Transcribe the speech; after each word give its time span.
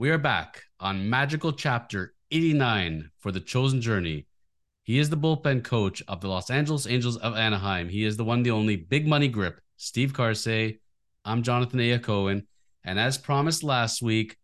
We 0.00 0.08
are 0.08 0.16
back 0.16 0.62
on 0.80 1.10
magical 1.10 1.52
chapter 1.52 2.14
89 2.30 3.10
for 3.18 3.30
the 3.30 3.38
chosen 3.38 3.82
journey. 3.82 4.24
He 4.82 4.98
is 4.98 5.10
the 5.10 5.16
bullpen 5.18 5.62
coach 5.62 6.02
of 6.08 6.22
the 6.22 6.28
Los 6.28 6.48
Angeles 6.48 6.86
Angels 6.86 7.18
of 7.18 7.36
Anaheim. 7.36 7.90
He 7.90 8.06
is 8.06 8.16
the 8.16 8.24
one, 8.24 8.42
the 8.42 8.50
only 8.50 8.76
big 8.76 9.06
money 9.06 9.28
grip, 9.28 9.60
Steve 9.76 10.14
Karsay. 10.14 10.78
I'm 11.26 11.42
Jonathan 11.42 11.80
A. 11.80 11.98
Cohen. 11.98 12.46
And 12.82 12.98
as 12.98 13.18
promised 13.18 13.62
last 13.62 14.00
week, 14.00 14.38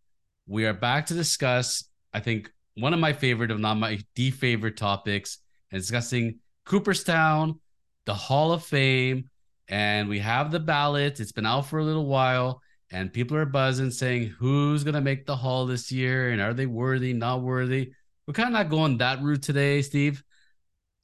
we 0.47 0.67
are 0.67 0.75
back 0.75 1.07
to 1.07 1.15
discuss, 1.15 1.85
I 2.13 2.21
think, 2.21 2.53
one 2.75 2.93
of 2.93 3.01
my 3.01 3.15
favorite, 3.15 3.51
if 3.51 3.59
not 3.59 3.79
my 3.79 3.99
the 4.15 4.33
favorite 4.33 4.77
topics, 4.77 5.39
and 5.73 5.81
discussing 5.81 6.41
Cooperstown, 6.67 7.61
the 8.05 8.13
Hall 8.13 8.53
of 8.53 8.63
Fame, 8.63 9.31
and 9.69 10.11
we 10.11 10.19
have 10.19 10.51
the 10.51 10.61
ballot. 10.61 11.19
It's 11.19 11.33
been 11.33 11.47
out 11.47 11.65
for 11.65 11.79
a 11.79 11.85
little 11.85 12.05
while, 12.05 12.61
and 12.91 13.13
people 13.13 13.37
are 13.37 13.47
buzzing 13.47 13.91
saying 13.91 14.35
who's 14.39 14.85
gonna 14.85 15.01
make 15.01 15.27
the 15.27 15.37
Hall 15.37 15.67
this 15.67 15.91
year, 15.91 16.31
and 16.31 16.41
are 16.41 16.55
they 16.55 16.67
worthy, 16.67 17.13
not 17.13 17.43
worthy. 17.43 17.93
We're 18.27 18.35
kind 18.35 18.49
of 18.49 18.53
not 18.53 18.71
going 18.71 18.99
that 18.99 19.23
route 19.23 19.43
today, 19.43 19.83
Steve. 19.83 20.23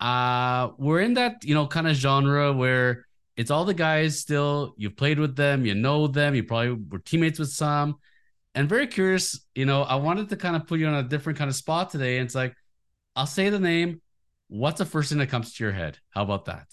Uh, 0.01 0.71
we're 0.79 1.01
in 1.01 1.15
that 1.15 1.45
you 1.45 1.55
know 1.55 1.67
kind 1.67 1.89
of 1.89 1.95
genre 1.95 2.53
where 2.53 3.07
it's 3.37 3.51
all 3.51 3.65
the 3.65 3.75
guys 3.75 4.19
still 4.19 4.75
you've 4.77 4.97
played 4.97 5.19
with 5.19 5.37
them, 5.37 5.65
you 5.65 5.75
know 5.75 6.07
them, 6.07 6.35
you 6.35 6.45
probably 6.45 6.73
were 6.91 6.99
teammates 6.99 7.39
with 7.39 7.51
some, 7.51 7.97
and 8.55 8.69
very 8.69 8.87
curious. 8.87 9.41
You 9.55 9.67
know, 9.67 9.83
I 9.83 9.97
wanted 9.97 10.29
to 10.31 10.37
kind 10.37 10.57
of 10.57 10.67
put 10.67 10.79
you 10.79 10.87
on 10.87 10.95
a 10.95 11.03
different 11.03 11.39
kind 11.39 11.49
of 11.49 11.57
spot 11.57 11.91
today. 11.91 12.19
And 12.19 12.27
it's 12.27 12.35
like, 12.35 12.55
I'll 13.17 13.27
say 13.27 13.49
the 13.49 13.61
name. 13.61 14.01
What's 14.49 14.79
the 14.79 14.85
first 14.85 15.09
thing 15.09 15.19
that 15.19 15.29
comes 15.29 15.55
to 15.55 15.65
your 15.65 15.73
head? 15.73 15.99
How 16.11 16.23
about 16.23 16.45
that? 16.47 16.67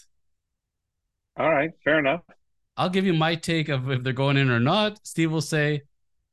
All 1.38 1.50
right, 1.50 1.72
fair 1.86 2.00
enough. 2.00 2.22
I'll 2.80 2.90
give 2.90 3.06
you 3.06 3.14
my 3.14 3.36
take 3.36 3.68
of 3.68 3.92
if 3.92 4.04
they're 4.04 4.14
going 4.14 4.38
in 4.38 4.50
or 4.50 4.62
not. 4.62 5.06
Steve 5.06 5.34
will 5.34 5.42
say, 5.42 5.82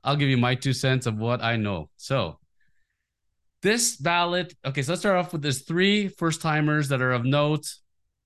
I'll 0.05 0.15
give 0.15 0.29
you 0.29 0.37
my 0.37 0.55
two 0.55 0.73
cents 0.73 1.07
of 1.07 1.19
what 1.19 1.43
I 1.43 1.57
know. 1.57 1.91
So 1.97 2.39
this 3.63 3.97
ballot, 3.97 4.55
okay, 4.65 4.83
so 4.83 4.93
let's 4.93 5.03
start 5.03 5.17
off 5.17 5.33
with 5.33 5.43
there's 5.43 5.63
three 5.63 6.07
first 6.07 6.41
timers 6.41 6.89
that 6.91 7.03
are 7.03 7.11
of 7.11 7.25
note. 7.25 7.67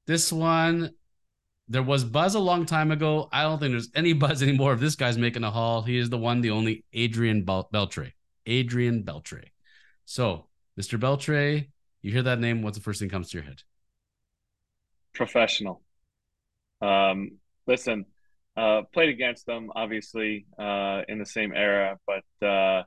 This 0.06 0.30
one, 0.30 0.90
there 1.66 1.82
was 1.82 2.04
buzz 2.04 2.34
a 2.34 2.40
long 2.40 2.66
time 2.66 2.90
ago. 2.90 3.26
I 3.32 3.44
don't 3.44 3.58
think 3.58 3.72
there's 3.72 3.88
any 3.94 4.12
buzz 4.24 4.42
anymore 4.42 4.74
if 4.74 4.80
this 4.80 4.96
guy's 4.96 5.16
making 5.16 5.42
a 5.42 5.50
haul. 5.50 5.80
He 5.80 5.96
is 5.96 6.10
the 6.10 6.18
one, 6.18 6.42
the 6.42 6.50
only 6.50 6.84
Adrian 6.92 7.44
Bel- 7.46 7.70
Beltre. 7.72 8.12
Adrian 8.44 9.02
Beltre. 9.02 9.44
So, 10.04 10.44
Mr. 10.78 11.00
Beltre, 11.00 11.68
you 12.02 12.12
hear 12.12 12.22
that 12.24 12.38
name, 12.38 12.60
what's 12.60 12.76
the 12.76 12.84
first 12.84 13.00
thing 13.00 13.08
comes 13.08 13.30
to 13.30 13.38
your 13.38 13.44
head? 13.44 13.62
Professional. 15.14 15.80
Um, 16.82 17.39
listen, 17.66 18.04
uh, 18.56 18.82
played 18.92 19.08
against 19.08 19.46
them 19.46 19.70
obviously 19.74 20.46
uh, 20.58 21.02
in 21.08 21.18
the 21.18 21.26
same 21.26 21.52
era, 21.54 21.98
but 22.06 22.46
uh, 22.46 22.82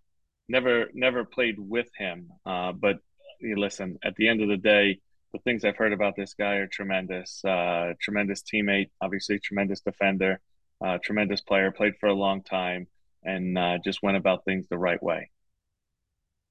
never 0.47 0.87
never 0.93 1.23
played 1.25 1.55
with 1.57 1.87
him. 1.97 2.29
Uh, 2.45 2.71
but 2.71 2.97
listen, 3.41 3.97
at 4.03 4.15
the 4.15 4.27
end 4.27 4.41
of 4.41 4.49
the 4.49 4.57
day, 4.57 4.99
the 5.33 5.39
things 5.39 5.65
I've 5.65 5.77
heard 5.77 5.93
about 5.93 6.15
this 6.15 6.33
guy 6.33 6.55
are 6.55 6.67
tremendous. 6.67 7.43
Uh, 7.43 7.93
tremendous 8.01 8.43
teammate, 8.43 8.89
obviously 9.01 9.39
tremendous 9.39 9.81
defender, 9.81 10.39
uh, 10.83 10.97
tremendous 11.03 11.41
player. 11.41 11.71
Played 11.71 11.93
for 11.99 12.07
a 12.07 12.13
long 12.13 12.43
time 12.43 12.87
and 13.23 13.57
just 13.83 14.03
went 14.03 14.17
about 14.17 14.43
things 14.43 14.67
the 14.67 14.77
right 14.77 15.01
way. 15.01 15.29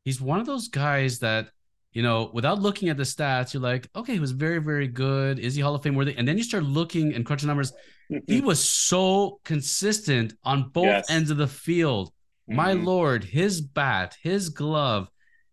He's 0.05 0.21
one 0.21 0.41
of 0.41 0.47
those 0.47 0.69
guys 0.69 1.21
that 1.21 1.51
you 1.93 2.03
know, 2.03 2.31
without 2.33 2.61
looking 2.61 2.89
at 2.89 2.97
the 2.97 3.03
stats, 3.03 3.53
you're 3.53 3.63
like, 3.63 3.89
okay, 3.95 4.15
he 4.15 4.21
was 4.21 4.33
very, 4.33 4.59
very 4.59 4.89
good. 4.89 5.39
Is 5.39 5.55
he 5.55 5.61
Hall 5.61 5.75
of 5.75 5.83
Fame 5.83 5.95
worthy? 5.95 6.17
And 6.17 6.27
then 6.27 6.39
you 6.39 6.45
start 6.45 6.65
looking 6.65 7.15
and 7.15 7.25
crunching 7.27 7.49
numbers. 7.49 7.73
he 8.27 8.41
was 8.41 8.63
so 8.63 9.41
consistent 9.45 10.35
on 10.43 10.71
both 10.71 10.87
yes. 10.87 11.11
ends 11.11 11.31
of 11.31 11.37
the 11.37 11.47
field. 11.47 12.09
Mm-hmm. 12.49 12.57
My 12.57 12.73
lord, 12.73 13.25
his 13.25 13.61
bat, 13.61 14.17
his 14.23 14.49
glove, 14.49 15.09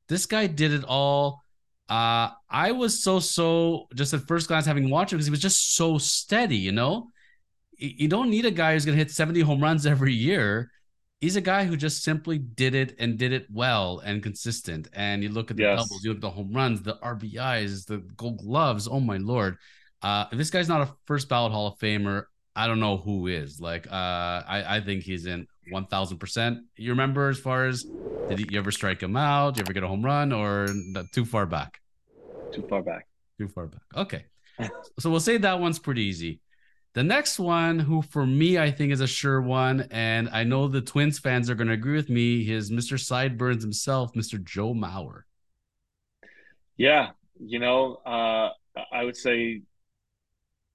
this 0.07 0.25
guy 0.25 0.47
did 0.47 0.73
it 0.73 0.83
all. 0.87 1.41
Uh, 1.89 2.29
I 2.49 2.71
was 2.71 3.03
so 3.03 3.19
so 3.19 3.87
just 3.95 4.13
at 4.13 4.27
first 4.27 4.47
glance 4.47 4.65
having 4.65 4.89
watched 4.89 5.11
him 5.11 5.17
because 5.17 5.27
he 5.27 5.31
was 5.31 5.41
just 5.41 5.75
so 5.75 5.97
steady. 5.97 6.57
You 6.57 6.71
know, 6.71 7.09
you 7.77 8.07
don't 8.07 8.29
need 8.29 8.45
a 8.45 8.51
guy 8.51 8.73
who's 8.73 8.85
gonna 8.85 8.97
hit 8.97 9.11
70 9.11 9.41
home 9.41 9.61
runs 9.61 9.85
every 9.85 10.13
year 10.13 10.71
he's 11.19 11.35
a 11.35 11.41
guy 11.41 11.65
who 11.65 11.75
just 11.75 12.03
simply 12.03 12.37
did 12.37 12.75
it 12.75 12.95
and 12.99 13.17
did 13.17 13.31
it 13.31 13.45
well 13.51 13.99
and 13.99 14.23
consistent. 14.23 14.87
And 14.93 15.23
you 15.23 15.29
look 15.29 15.51
at 15.51 15.57
the 15.57 15.63
yes. 15.63 15.79
doubles, 15.79 16.03
you 16.03 16.11
look 16.11 16.17
at 16.17 16.21
the 16.21 16.29
home 16.29 16.53
runs, 16.53 16.81
the 16.81 16.95
RBIs, 16.95 17.85
the 17.85 17.97
gold 18.17 18.39
gloves. 18.39 18.87
Oh 18.87 18.99
my 18.99 19.17
lord! 19.17 19.57
Uh, 20.01 20.25
if 20.31 20.37
this 20.37 20.49
guy's 20.49 20.69
not 20.69 20.81
a 20.81 20.93
first 21.05 21.29
ballot 21.29 21.51
Hall 21.51 21.67
of 21.67 21.79
Famer, 21.79 22.23
I 22.55 22.67
don't 22.67 22.79
know 22.79 22.97
who 22.97 23.27
is. 23.27 23.59
Like, 23.59 23.87
uh, 23.87 24.43
I 24.47 24.77
I 24.77 24.81
think 24.81 25.03
he's 25.03 25.25
in 25.25 25.47
one 25.69 25.85
thousand 25.87 26.17
percent. 26.17 26.59
You 26.75 26.91
remember 26.91 27.29
as 27.29 27.39
far 27.39 27.65
as 27.65 27.85
did 28.29 28.51
you 28.51 28.59
ever 28.59 28.71
strike 28.71 29.01
him 29.01 29.17
out? 29.17 29.55
Did 29.55 29.59
you 29.59 29.65
ever 29.65 29.73
get 29.73 29.83
a 29.83 29.87
home 29.87 30.03
run 30.03 30.31
or 30.31 30.67
too 31.13 31.25
far 31.25 31.45
back? 31.45 31.79
Too 32.53 32.65
far 32.67 32.81
back. 32.81 33.07
Too 33.37 33.47
far 33.47 33.67
back. 33.67 33.81
Okay. 33.95 34.25
so 34.99 35.09
we'll 35.09 35.19
say 35.19 35.37
that 35.37 35.59
one's 35.59 35.79
pretty 35.79 36.03
easy. 36.03 36.41
The 36.93 37.03
next 37.03 37.39
one, 37.39 37.79
who 37.79 38.01
for 38.01 38.25
me 38.25 38.57
I 38.57 38.71
think 38.71 38.91
is 38.91 39.01
a 39.01 39.07
sure 39.07 39.41
one, 39.41 39.87
and 39.91 40.29
I 40.29 40.43
know 40.43 40.67
the 40.67 40.81
Twins 40.81 41.19
fans 41.19 41.49
are 41.49 41.55
going 41.55 41.67
to 41.67 41.73
agree 41.73 41.95
with 41.95 42.09
me, 42.09 42.49
is 42.51 42.71
Mr. 42.71 42.99
Sideburns 42.99 43.63
himself, 43.63 44.13
Mr. 44.13 44.43
Joe 44.43 44.73
Mauer. 44.73 45.21
Yeah, 46.77 47.09
you 47.39 47.59
know, 47.59 47.95
uh, 48.05 48.49
I 48.91 49.03
would 49.03 49.17
say 49.17 49.61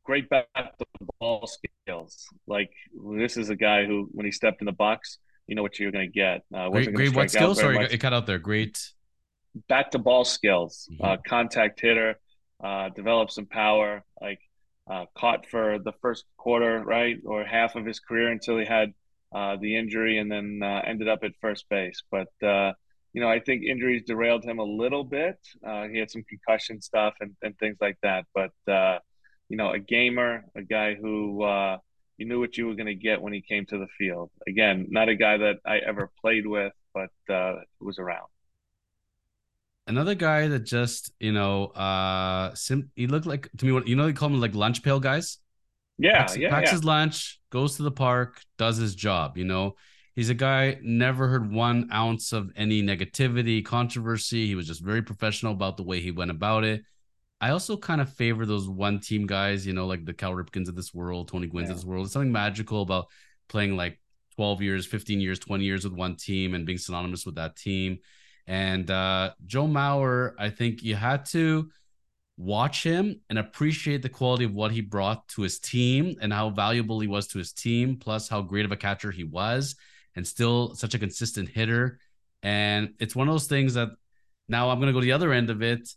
great 0.05 0.29
bat 0.29 0.47
to 0.55 0.87
ball 1.19 1.47
skills. 1.47 2.27
Like 2.47 2.71
this 3.19 3.37
is 3.37 3.51
a 3.51 3.57
guy 3.57 3.85
who, 3.85 4.09
when 4.13 4.25
he 4.25 4.33
stepped 4.33 4.61
in 4.61 4.67
the 4.67 4.73
box, 4.73 5.19
you 5.47 5.55
know 5.55 5.63
what 5.63 5.79
you're 5.79 5.91
going 5.91 6.07
to 6.07 6.13
get. 6.13 6.43
Uh, 6.55 6.69
great, 6.69 6.95
great 6.95 7.15
what 7.15 7.31
skills? 7.31 7.59
Sorry, 7.59 7.75
much. 7.75 7.93
it 7.93 7.99
cut 7.99 8.13
out 8.13 8.27
there. 8.27 8.39
Great 8.39 8.79
bat 9.69 9.93
to 9.93 9.99
ball 9.99 10.25
skills, 10.25 10.89
mm-hmm. 10.93 11.05
uh, 11.05 11.17
contact 11.27 11.81
hitter, 11.81 12.19
uh, 12.63 12.89
develop 12.91 13.31
some 13.31 13.47
power. 13.47 14.05
Like 14.21 14.41
uh, 14.91 15.07
caught 15.17 15.47
for 15.47 15.79
the 15.79 15.93
first 16.03 16.25
quarter, 16.37 16.83
right, 16.85 17.17
or 17.25 17.45
half 17.45 17.75
of 17.77 17.87
his 17.87 18.01
career 18.01 18.31
until 18.31 18.59
he 18.59 18.67
had 18.67 18.93
uh, 19.35 19.57
the 19.61 19.77
injury 19.77 20.19
and 20.19 20.31
then 20.31 20.61
uh, 20.63 20.83
ended 20.87 21.09
up 21.09 21.21
at 21.25 21.33
first 21.41 21.69
base. 21.69 22.03
But 22.11 22.29
uh, 22.43 22.73
you 23.13 23.21
know, 23.21 23.29
I 23.29 23.41
think 23.41 23.65
injuries 23.65 24.03
derailed 24.07 24.45
him 24.45 24.59
a 24.59 24.65
little 24.65 25.05
bit. 25.05 25.39
Uh, 25.67 25.85
he 25.89 25.99
had 25.99 26.11
some 26.11 26.25
concussion 26.25 26.81
stuff 26.81 27.15
and, 27.21 27.35
and 27.43 27.57
things 27.59 27.77
like 27.81 27.97
that. 28.03 28.27
But 28.35 28.53
uh, 28.71 28.99
you 29.49 29.57
know, 29.57 29.71
a 29.71 29.79
gamer, 29.79 30.45
a 30.57 30.63
guy 30.63 30.95
who 30.95 31.45
you 32.17 32.27
knew 32.27 32.39
what 32.39 32.57
you 32.57 32.69
were 32.69 32.75
going 32.75 32.87
to 32.87 32.95
get 32.95 33.21
when 33.21 33.33
he 33.33 33.41
came 33.41 33.67
to 33.67 33.79
the 33.79 33.89
field. 33.99 34.31
Again, 34.47 34.87
not 34.91 35.09
a 35.09 35.17
guy 35.17 35.37
that 35.37 35.57
I 35.67 35.79
ever 35.79 36.11
played 36.21 36.47
with, 36.47 36.73
but 36.93 37.11
was 37.81 37.99
around 37.99 38.29
another 39.87 40.15
guy 40.15 40.49
that 40.49 40.61
just 40.61 41.13
you 41.21 41.33
know 41.33 41.67
uh 41.67 42.55
sim- 42.55 42.91
he 42.97 43.07
looked 43.07 43.27
like 43.27 43.49
to 43.59 43.67
me 43.67 43.73
what 43.73 43.87
you 43.87 43.97
know 43.97 44.07
they 44.07 44.13
call 44.13 44.29
him 44.29 44.41
like 44.41 44.55
lunch 44.55 44.83
pail 44.83 45.01
guys? 45.01 45.39
Yeah 45.99 46.19
packs, 46.19 46.37
yeah 46.37 46.51
packs 46.51 46.69
yeah. 46.69 46.73
his 46.73 46.85
lunch 46.85 47.41
goes 47.51 47.77
to 47.77 47.83
the 47.83 47.91
park 47.91 48.41
does 48.59 48.77
his 48.77 48.95
job 48.95 49.37
you 49.37 49.45
know? 49.45 49.75
He's 50.17 50.31
a 50.31 50.35
guy 50.35 50.79
never 50.81 51.27
heard 51.27 51.51
one 51.51 51.89
ounce 51.93 52.33
of 52.33 52.53
any 52.55 52.85
negativity 52.85 53.65
controversy. 53.65 54.47
He 54.47 54.55
was 54.55 54.65
just 54.65 54.81
very 54.81 55.03
professional 55.03 55.53
about 55.53 55.77
the 55.77 55.83
way 55.83 56.01
he 56.01 56.13
went 56.13 56.31
about 56.31 56.63
it. 56.63 56.85
I 57.41 57.51
also 57.51 57.77
kind 57.77 58.01
of 58.01 58.13
favor 58.13 58.47
those 58.47 58.69
one 58.69 59.01
team 59.01 59.27
guys 59.27 59.67
you 59.67 59.73
know 59.73 59.87
like 59.87 60.05
the 60.05 60.15
cal 60.15 60.33
ripkens 60.33 60.69
of 60.69 60.77
this 60.77 60.95
world 60.95 61.29
tony 61.29 61.49
gwynns 61.49 61.65
yeah. 61.65 61.71
of 61.71 61.77
this 61.77 61.85
world. 61.85 62.05
There's 62.05 62.13
something 62.13 62.33
magical 62.33 62.83
about 62.83 63.07
playing 63.49 63.77
like 63.77 64.01
12 64.37 64.63
years 64.63 64.87
15 64.87 65.21
years 65.21 65.39
20 65.39 65.65
years 65.65 65.85
with 65.85 65.93
one 65.93 66.17
team 66.17 66.55
and 66.55 66.67
being 66.67 66.79
synonymous 66.79 67.25
with 67.27 67.37
that 67.37 67.55
team 67.57 67.99
and 68.47 68.91
uh, 68.91 69.33
Joe 69.47 69.67
Mauer, 69.67 70.35
I 70.39 70.51
think 70.51 70.83
you 70.83 70.95
had 70.97 71.25
to 71.27 71.71
watch 72.37 72.83
him 72.83 73.21
and 73.31 73.39
appreciate 73.39 74.03
the 74.03 74.09
quality 74.09 74.45
of 74.45 74.53
what 74.53 74.73
he 74.73 74.81
brought 74.81 75.27
to 75.29 75.43
his 75.43 75.59
team 75.59 76.17
and 76.21 76.33
how 76.33 76.51
valuable 76.51 77.01
he 77.01 77.07
was 77.07 77.29
to 77.29 77.39
his 77.39 77.53
team, 77.53 77.97
plus 77.97 78.29
how 78.29 78.43
great 78.43 78.65
of 78.65 78.73
a 78.73 78.77
catcher 78.77 79.11
he 79.11 79.25
was, 79.25 79.77
and 80.17 80.27
still 80.27 80.75
such 80.75 80.95
a 80.95 80.99
consistent 80.99 81.49
hitter. 81.49 81.99
And 82.43 82.95
it's 82.99 83.17
one 83.17 83.29
of 83.29 83.35
those 83.35 83.47
things 83.47 83.75
that 83.75 83.89
now 84.49 84.69
I'm 84.69 84.79
going 84.79 84.89
to 84.89 84.93
go 84.93 85.01
to 85.01 85.07
the 85.07 85.13
other 85.13 85.33
end 85.33 85.49
of 85.49 85.63
it. 85.63 85.89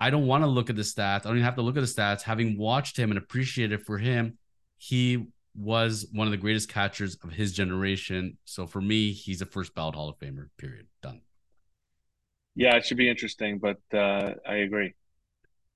I 0.00 0.10
don't 0.10 0.26
want 0.26 0.42
to 0.42 0.48
look 0.48 0.68
at 0.70 0.76
the 0.76 0.82
stats. 0.82 1.20
I 1.20 1.28
don't 1.28 1.36
even 1.36 1.44
have 1.44 1.56
to 1.56 1.62
look 1.62 1.76
at 1.76 1.80
the 1.80 1.86
stats. 1.86 2.22
Having 2.22 2.58
watched 2.58 2.98
him 2.98 3.10
and 3.10 3.18
appreciated 3.18 3.82
for 3.82 3.96
him, 3.96 4.38
he 4.76 5.26
was 5.54 6.06
one 6.12 6.26
of 6.26 6.32
the 6.32 6.36
greatest 6.36 6.68
catchers 6.68 7.16
of 7.22 7.32
his 7.32 7.52
generation. 7.52 8.36
So 8.44 8.66
for 8.66 8.80
me, 8.80 9.12
he's 9.12 9.40
a 9.40 9.46
first 9.46 9.74
ballot 9.74 9.94
Hall 9.94 10.08
of 10.08 10.18
Famer. 10.18 10.48
Period. 10.58 10.86
Done. 11.02 11.22
Yeah, 12.56 12.76
it 12.76 12.86
should 12.86 12.96
be 12.96 13.08
interesting, 13.08 13.58
but 13.58 13.78
uh, 13.92 14.32
I 14.48 14.56
agree. 14.56 14.94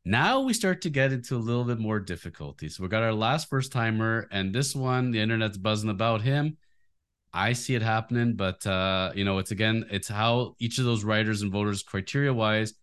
Now 0.04 0.40
we 0.40 0.54
start 0.54 0.80
to 0.82 0.90
get 0.90 1.12
into 1.12 1.36
a 1.36 1.38
little 1.38 1.64
bit 1.64 1.78
more 1.78 2.00
difficulty. 2.00 2.70
So 2.70 2.82
we 2.82 2.88
got 2.88 3.02
our 3.02 3.12
last 3.12 3.50
first 3.50 3.70
timer, 3.70 4.26
and 4.32 4.54
this 4.54 4.74
one, 4.74 5.10
the 5.10 5.20
internet's 5.20 5.58
buzzing 5.58 5.90
about 5.90 6.22
him. 6.22 6.56
I 7.34 7.52
see 7.52 7.74
it 7.74 7.82
happening, 7.82 8.34
but 8.34 8.66
uh, 8.66 9.12
you 9.14 9.24
know, 9.24 9.38
it's 9.38 9.50
again, 9.50 9.84
it's 9.90 10.08
how 10.08 10.56
each 10.58 10.78
of 10.78 10.86
those 10.86 11.04
writers 11.04 11.42
and 11.42 11.52
voters, 11.52 11.82
criteria 11.82 12.32
wise, 12.32 12.74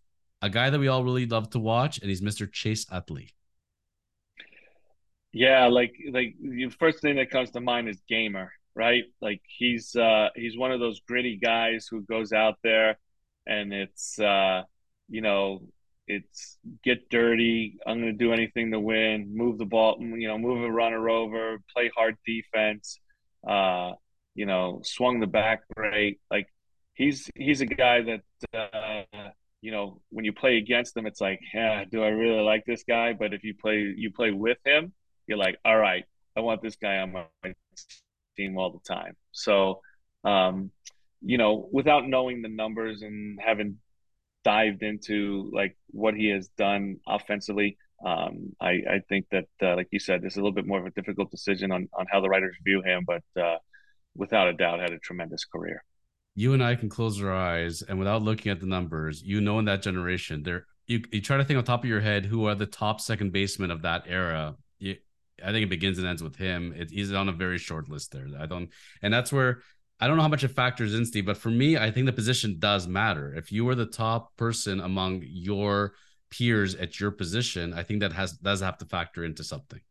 a 0.44 0.50
guy 0.50 0.70
that 0.70 0.80
we 0.80 0.88
all 0.88 1.04
really 1.04 1.26
love 1.26 1.50
to 1.52 1.60
watch, 1.60 1.98
and 2.00 2.10
he's 2.10 2.22
Mr. 2.22 2.50
Chase 2.50 2.86
Utley. 2.92 3.32
Yeah, 5.34 5.68
like 5.68 5.94
like 6.12 6.36
the 6.40 6.70
first 6.80 7.02
thing 7.02 7.16
that 7.18 7.32
comes 7.32 7.52
to 7.52 7.62
mind 7.62 7.90
is 7.90 8.00
gamer, 8.08 8.52
right? 8.76 9.04
Like 9.22 9.42
he's 9.46 9.96
uh, 9.96 10.30
he's 10.36 10.58
one 10.58 10.72
of 10.72 10.80
those 10.80 11.00
gritty 11.02 11.38
guys 11.38 11.88
who 11.90 12.02
goes 12.04 12.32
out 12.32 12.60
there 12.64 12.98
and 13.48 13.74
it's 13.74 14.20
uh, 14.20 14.64
you 15.10 15.22
know 15.22 15.62
it's 16.08 16.58
get 16.84 17.10
dirty. 17.10 17.78
I'm 17.86 18.00
going 18.00 18.18
to 18.18 18.26
do 18.26 18.32
anything 18.32 18.72
to 18.72 18.80
win. 18.80 19.36
Move 19.36 19.58
the 19.58 19.66
ball, 19.66 19.98
you 20.00 20.28
know, 20.28 20.38
move 20.38 20.64
a 20.64 20.72
runner 20.72 21.10
over, 21.10 21.58
play 21.74 21.92
hard 21.96 22.16
defense. 22.26 23.00
Uh, 23.48 23.92
you 24.36 24.46
know, 24.46 24.82
swung 24.84 25.20
the 25.20 25.28
back 25.28 25.62
great. 25.76 26.20
Like 26.32 26.48
he's 26.94 27.30
he's 27.36 27.62
a 27.62 27.66
guy 27.66 28.02
that 28.04 28.22
uh, 28.54 29.30
you 29.62 29.72
know 29.72 30.02
when 30.10 30.26
you 30.26 30.34
play 30.34 30.58
against 30.58 30.96
him, 30.96 31.06
it's 31.06 31.20
like, 31.20 31.40
yeah, 31.54 31.84
do 31.90 32.04
I 32.04 32.10
really 32.10 32.42
like 32.42 32.64
this 32.66 32.84
guy? 32.88 33.14
But 33.14 33.34
if 33.34 33.44
you 33.44 33.54
play 33.56 33.94
you 33.98 34.12
play 34.12 34.32
with 34.32 34.60
him, 34.66 34.94
you're 35.28 35.38
like, 35.38 35.58
all 35.66 35.78
right, 35.78 36.06
I 36.38 36.42
want 36.42 36.62
this 36.62 36.76
guy 36.76 36.98
on 36.98 37.12
my 37.12 37.54
team 38.38 38.58
all 38.58 38.72
the 38.72 38.94
time. 38.94 39.16
So, 39.32 39.82
um, 40.24 40.72
you 41.22 41.38
know, 41.38 41.68
without 41.72 42.08
knowing 42.08 42.42
the 42.42 42.50
numbers 42.50 43.02
and 43.02 43.40
having 43.44 43.78
dived 44.44 44.84
into 44.84 45.50
like 45.54 45.75
what 45.90 46.14
he 46.14 46.30
has 46.30 46.48
done 46.58 46.98
offensively, 47.08 47.78
um, 48.06 48.56
I, 48.62 48.69
I 48.69 49.02
think 49.10 49.25
that, 49.31 49.46
uh, 49.62 49.75
like 49.75 49.88
you 49.92 50.00
said, 50.00 50.22
this 50.22 50.34
is 50.34 50.38
a 50.38 50.42
little 50.42 50.54
bit 50.54 50.68
more 50.68 50.80
of 50.80 50.86
a 50.86 50.92
difficult 50.92 51.31
decision 51.31 51.72
on, 51.72 51.90
on 51.98 52.06
how 52.12 52.22
the 52.22 52.30
writers 52.30 52.56
view 52.64 52.81
him, 52.84 53.06
but 53.06 53.24
uh, 53.42 53.58
without 54.16 54.48
a 54.48 54.54
doubt, 54.54 54.80
had 54.80 54.92
a 54.92 55.00
tremendous 55.00 55.46
career. 55.46 55.84
You 56.36 56.54
and 56.54 56.64
I 56.64 56.75
can 56.75 56.90
close 56.90 57.22
our 57.22 57.34
eyes, 57.34 57.81
and 57.81 57.98
without 57.98 58.22
looking 58.22 58.52
at 58.52 58.60
the 58.60 58.68
numbers, 58.68 59.24
you 59.24 59.42
know, 59.42 59.58
in 59.58 59.66
that 59.66 59.81
generation, 59.81 60.44
there 60.44 60.68
you, 60.86 61.02
you 61.12 61.19
try 61.19 61.38
to 61.38 61.44
think 61.44 61.58
on 61.58 61.64
top 61.64 61.84
of 61.84 61.90
your 61.90 62.00
head 62.00 62.25
who 62.25 62.46
are 62.46 62.56
the 62.56 62.68
top 62.68 63.02
second 63.02 63.34
basemen 63.34 63.72
of 63.72 63.81
that 63.81 64.04
era. 64.08 64.56
You, 64.80 64.98
I 65.44 65.52
think 65.52 65.66
it 65.66 65.69
begins 65.69 65.98
and 65.98 66.08
ends 66.08 66.24
with 66.24 66.36
him. 66.36 66.74
It, 66.78 66.92
he's 66.92 67.12
on 67.12 67.28
a 67.28 67.34
very 67.34 67.58
short 67.58 67.90
list 67.90 68.12
there. 68.12 68.28
I 68.40 68.46
don't, 68.46 68.69
and 69.02 69.14
that's 69.14 69.34
where 69.34 69.62
I 70.00 70.08
don't 70.08 70.18
know 70.18 70.22
how 70.22 70.30
much 70.30 70.44
it 70.44 70.50
factors 70.50 70.94
in, 70.94 71.06
Steve, 71.06 71.26
but 71.26 71.38
for 71.38 71.50
me, 71.50 71.78
I 71.78 71.90
think 71.90 72.06
the 72.06 72.14
position 72.14 72.58
does 72.60 72.88
matter. 72.88 73.34
If 73.34 73.52
you 73.52 73.66
were 73.66 73.76
the 73.76 73.86
top 73.86 74.36
person 74.38 74.80
among 74.80 75.24
your 75.26 75.94
peers 76.30 76.76
at 76.76 77.00
your 77.00 77.12
position, 77.12 77.74
I 77.74 77.84
think 77.84 78.02
that 78.02 78.14
has 78.14 78.34
does 78.34 78.62
have 78.62 78.78
to 78.80 78.86
factor 78.86 79.24
into 79.24 79.44
something. 79.44 79.82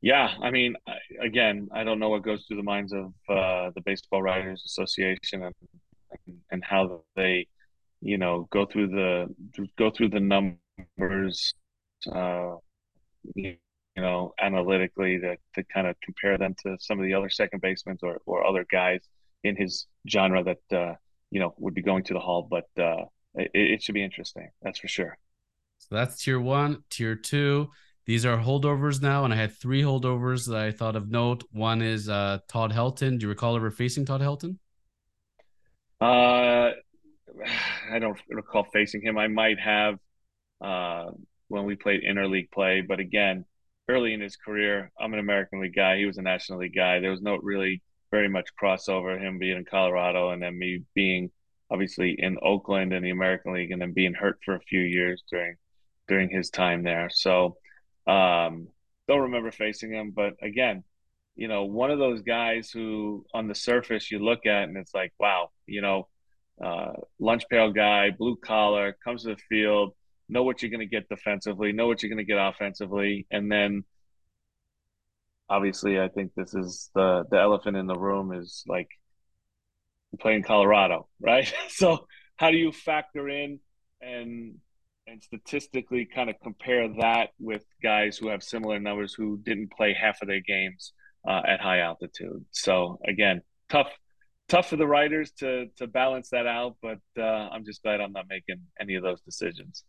Yeah, 0.00 0.34
I 0.42 0.50
mean, 0.50 0.74
again, 1.20 1.68
I 1.72 1.84
don't 1.84 1.98
know 1.98 2.10
what 2.10 2.22
goes 2.22 2.44
through 2.46 2.58
the 2.58 2.62
minds 2.62 2.92
of 2.92 3.06
uh, 3.28 3.70
the 3.74 3.80
Baseball 3.84 4.22
Writers 4.22 4.62
Association 4.66 5.44
and, 5.44 5.54
and 6.50 6.64
how 6.64 7.02
they, 7.16 7.46
you 8.00 8.18
know, 8.18 8.46
go 8.50 8.66
through 8.66 8.88
the 8.88 9.26
go 9.78 9.90
through 9.90 10.10
the 10.10 10.20
numbers. 10.20 11.54
Uh, 12.12 12.56
you 13.34 13.56
know, 14.02 14.34
analytically 14.40 15.18
to, 15.20 15.36
to 15.54 15.64
kind 15.64 15.86
of 15.86 15.96
compare 16.00 16.38
them 16.38 16.54
to 16.62 16.76
some 16.78 16.98
of 16.98 17.04
the 17.04 17.14
other 17.14 17.30
second 17.30 17.62
basemen 17.62 17.98
or, 18.02 18.20
or 18.26 18.46
other 18.46 18.66
guys 18.70 19.00
in 19.42 19.56
his 19.56 19.86
genre 20.08 20.42
that, 20.44 20.76
uh, 20.76 20.94
you 21.30 21.40
know, 21.40 21.54
would 21.58 21.74
be 21.74 21.82
going 21.82 22.04
to 22.04 22.14
the 22.14 22.20
hall. 22.20 22.46
But 22.50 22.68
uh, 22.82 23.04
it, 23.34 23.50
it 23.54 23.82
should 23.82 23.94
be 23.94 24.04
interesting. 24.04 24.50
That's 24.62 24.78
for 24.78 24.88
sure. 24.88 25.18
So 25.78 25.94
that's 25.94 26.22
tier 26.22 26.40
one. 26.40 26.84
Tier 26.90 27.14
two. 27.14 27.70
These 28.06 28.24
are 28.24 28.38
holdovers 28.38 29.02
now, 29.02 29.24
and 29.24 29.34
I 29.34 29.36
had 29.36 29.56
three 29.56 29.82
holdovers 29.82 30.46
that 30.46 30.56
I 30.56 30.70
thought 30.70 30.94
of 30.94 31.10
note. 31.10 31.42
One 31.50 31.82
is 31.82 32.08
uh, 32.08 32.38
Todd 32.48 32.72
Helton. 32.72 33.18
Do 33.18 33.24
you 33.24 33.28
recall 33.28 33.56
ever 33.56 33.70
facing 33.70 34.04
Todd 34.04 34.20
Helton? 34.20 34.58
Uh, 36.00 36.70
I 37.90 37.98
don't 37.98 38.18
recall 38.28 38.64
facing 38.72 39.02
him. 39.02 39.18
I 39.18 39.26
might 39.26 39.58
have 39.58 39.98
uh, 40.60 41.06
when 41.48 41.64
we 41.64 41.74
played 41.74 42.02
interleague 42.02 42.50
play, 42.50 42.80
but 42.80 43.00
again, 43.00 43.44
early 43.88 44.12
in 44.14 44.20
his 44.20 44.36
career. 44.36 44.90
I'm 44.98 45.12
an 45.12 45.20
American 45.20 45.60
League 45.60 45.74
guy. 45.74 45.98
He 45.98 46.06
was 46.06 46.18
a 46.18 46.22
National 46.22 46.60
League 46.60 46.74
guy. 46.74 47.00
There 47.00 47.10
was 47.10 47.22
no 47.22 47.36
really 47.36 47.82
very 48.10 48.28
much 48.28 48.48
crossover. 48.60 49.20
Him 49.20 49.38
being 49.38 49.56
in 49.56 49.64
Colorado 49.64 50.30
and 50.30 50.42
then 50.42 50.58
me 50.58 50.82
being 50.94 51.30
obviously 51.70 52.16
in 52.18 52.38
Oakland 52.42 52.92
in 52.92 53.02
the 53.02 53.10
American 53.10 53.52
League 53.52 53.70
and 53.70 53.80
then 53.80 53.92
being 53.92 54.14
hurt 54.14 54.38
for 54.44 54.54
a 54.54 54.60
few 54.60 54.80
years 54.80 55.22
during 55.30 55.56
during 56.08 56.28
his 56.30 56.50
time 56.50 56.82
there. 56.82 57.08
So 57.10 57.56
um, 58.06 58.68
don't 59.08 59.22
remember 59.22 59.50
facing 59.50 59.92
him, 59.92 60.12
but 60.14 60.34
again, 60.40 60.84
you 61.34 61.48
know, 61.48 61.64
one 61.64 61.90
of 61.90 61.98
those 61.98 62.22
guys 62.22 62.70
who 62.70 63.26
on 63.34 63.48
the 63.48 63.54
surface 63.54 64.10
you 64.10 64.18
look 64.20 64.46
at 64.46 64.64
and 64.64 64.76
it's 64.76 64.94
like, 64.94 65.12
wow, 65.18 65.50
you 65.66 65.82
know, 65.82 66.08
uh, 66.64 66.92
lunch 67.18 67.44
pail 67.50 67.72
guy, 67.72 68.10
blue 68.10 68.36
collar, 68.36 68.96
comes 69.04 69.24
to 69.24 69.30
the 69.30 69.36
field, 69.48 69.94
know 70.28 70.42
what 70.42 70.62
you're 70.62 70.70
going 70.70 70.80
to 70.80 70.86
get 70.86 71.08
defensively, 71.08 71.72
know 71.72 71.86
what 71.86 72.02
you're 72.02 72.10
going 72.10 72.24
to 72.24 72.32
get 72.32 72.38
offensively, 72.38 73.26
and 73.30 73.50
then 73.50 73.84
obviously 75.48 76.00
I 76.00 76.08
think 76.08 76.32
this 76.34 76.54
is 76.54 76.90
the 76.94 77.24
the 77.30 77.38
elephant 77.38 77.76
in 77.76 77.86
the 77.86 77.98
room 77.98 78.32
is 78.32 78.64
like 78.66 78.88
playing 80.18 80.42
Colorado, 80.42 81.08
right? 81.20 81.52
so 81.68 82.06
how 82.36 82.50
do 82.50 82.56
you 82.56 82.72
factor 82.72 83.28
in 83.28 83.60
and 84.00 84.56
and 85.06 85.22
statistically 85.22 86.04
kind 86.04 86.28
of 86.28 86.36
compare 86.42 86.88
that 87.00 87.30
with 87.38 87.64
guys 87.82 88.18
who 88.18 88.28
have 88.28 88.42
similar 88.42 88.80
numbers 88.80 89.14
who 89.14 89.38
didn't 89.38 89.70
play 89.70 89.94
half 89.94 90.20
of 90.20 90.26
their 90.26 90.40
games 90.40 90.92
uh, 91.28 91.42
at 91.46 91.60
high 91.60 91.78
altitude. 91.78 92.44
So 92.50 92.98
again, 93.06 93.42
tough 93.68 93.90
tough 94.48 94.68
for 94.68 94.76
the 94.76 94.86
writers 94.86 95.32
to 95.38 95.66
to 95.76 95.86
balance 95.86 96.30
that 96.30 96.46
out, 96.46 96.76
but 96.82 97.00
uh, 97.18 97.22
I'm 97.22 97.64
just 97.64 97.82
glad 97.82 98.00
I'm 98.00 98.12
not 98.12 98.26
making 98.28 98.60
any 98.80 98.94
of 98.94 99.02
those 99.02 99.20
decisions. 99.20 99.84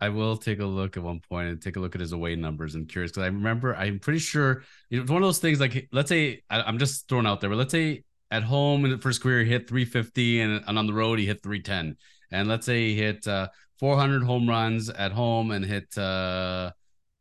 I 0.00 0.10
will 0.10 0.36
take 0.36 0.60
a 0.60 0.66
look 0.66 0.96
at 0.96 1.02
one 1.02 1.20
point 1.20 1.48
and 1.48 1.62
take 1.62 1.76
a 1.76 1.80
look 1.80 1.94
at 1.94 2.00
his 2.00 2.12
away 2.12 2.36
numbers. 2.36 2.74
and 2.74 2.88
curious 2.88 3.12
because 3.12 3.22
I 3.22 3.28
remember 3.28 3.74
I'm 3.74 3.98
pretty 3.98 4.18
sure 4.18 4.62
it's 4.90 5.10
one 5.10 5.22
of 5.22 5.26
those 5.26 5.38
things 5.38 5.58
like 5.58 5.88
let's 5.90 6.08
say 6.08 6.42
I, 6.50 6.68
am 6.68 6.78
just 6.78 7.08
throwing 7.08 7.26
out 7.26 7.40
there, 7.40 7.50
but 7.50 7.56
let's 7.56 7.72
say 7.72 8.04
at 8.30 8.42
home 8.42 8.84
in 8.84 8.90
the 8.90 8.98
first 8.98 9.22
career 9.22 9.42
he 9.42 9.50
hit 9.50 9.68
350 9.68 10.40
and, 10.40 10.64
and 10.66 10.78
on 10.78 10.86
the 10.86 10.92
road 10.92 11.18
he 11.18 11.26
hit 11.26 11.42
310, 11.42 11.96
and 12.30 12.48
let's 12.48 12.66
say 12.66 12.88
he 12.88 12.96
hit 12.96 13.26
uh, 13.26 13.48
400 13.78 14.22
home 14.22 14.48
runs 14.48 14.90
at 14.90 15.12
home 15.12 15.50
and 15.50 15.64
hit 15.64 15.96
uh, 15.96 16.72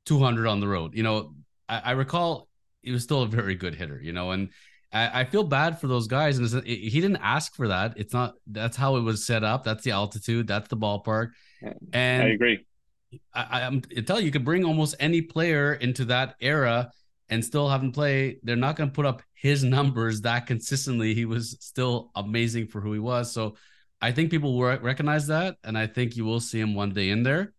200 0.06 0.48
on 0.48 0.60
the 0.60 0.68
road. 0.68 0.96
You 0.96 1.04
know, 1.04 1.36
I, 1.70 1.80
I, 1.86 1.92
recall 1.92 2.50
he 2.82 2.92
was 2.92 3.04
still 3.04 3.22
a 3.24 3.28
very 3.28 3.56
good 3.56 3.76
hitter. 3.76 4.00
You 4.02 4.12
know, 4.14 4.32
and 4.32 4.50
I, 4.92 5.22
I 5.22 5.24
feel 5.26 5.44
bad 5.44 5.80
for 5.80 5.88
those 5.88 6.08
guys, 6.08 6.40
and 6.40 6.66
he 6.66 7.00
didn't 7.00 7.18
ask 7.18 7.56
for 7.56 7.70
that. 7.70 7.94
It's 7.96 8.14
not 8.14 8.34
that's 8.48 8.76
how 8.76 8.98
it 8.98 9.02
was 9.02 9.26
set 9.26 9.46
up. 9.46 9.64
That's 9.64 9.84
the 9.84 9.92
altitude. 9.92 10.48
That's 10.48 10.68
the 10.68 10.78
ballpark 10.78 11.32
and 11.94 12.24
I 12.24 12.28
agree. 12.28 12.66
I, 13.34 13.62
I'm 13.62 13.82
I 13.98 14.02
tell 14.02 14.20
you, 14.20 14.26
you 14.26 14.32
could 14.32 14.46
bring 14.46 14.66
almost 14.66 14.96
any 15.00 15.22
player 15.22 15.74
into 15.74 16.06
that 16.06 16.36
era 16.42 16.92
and 17.30 17.44
still 17.44 17.70
have 17.70 17.82
him 17.82 17.92
play. 17.92 18.38
They're 18.44 18.56
not 18.56 18.76
going 18.76 18.90
to 18.90 18.94
put 18.94 19.06
up 19.06 19.22
his 19.34 19.64
numbers 19.64 20.22
that 20.22 20.48
consistently. 20.48 21.14
He 21.14 21.26
was 21.26 21.58
still 21.60 22.12
amazing 22.16 22.68
for 22.68 22.82
who 22.82 22.94
he 22.94 23.00
was. 23.00 23.32
So 23.32 23.56
I 24.02 24.12
think 24.12 24.30
people 24.30 24.58
will 24.58 24.78
recognize 24.80 25.28
that, 25.28 25.58
and 25.64 25.78
I 25.78 25.88
think 25.88 26.16
you 26.16 26.26
will 26.26 26.40
see 26.40 26.60
him 26.60 26.76
one 26.76 26.92
day 26.92 27.10
in 27.10 27.24
there. 27.24 27.54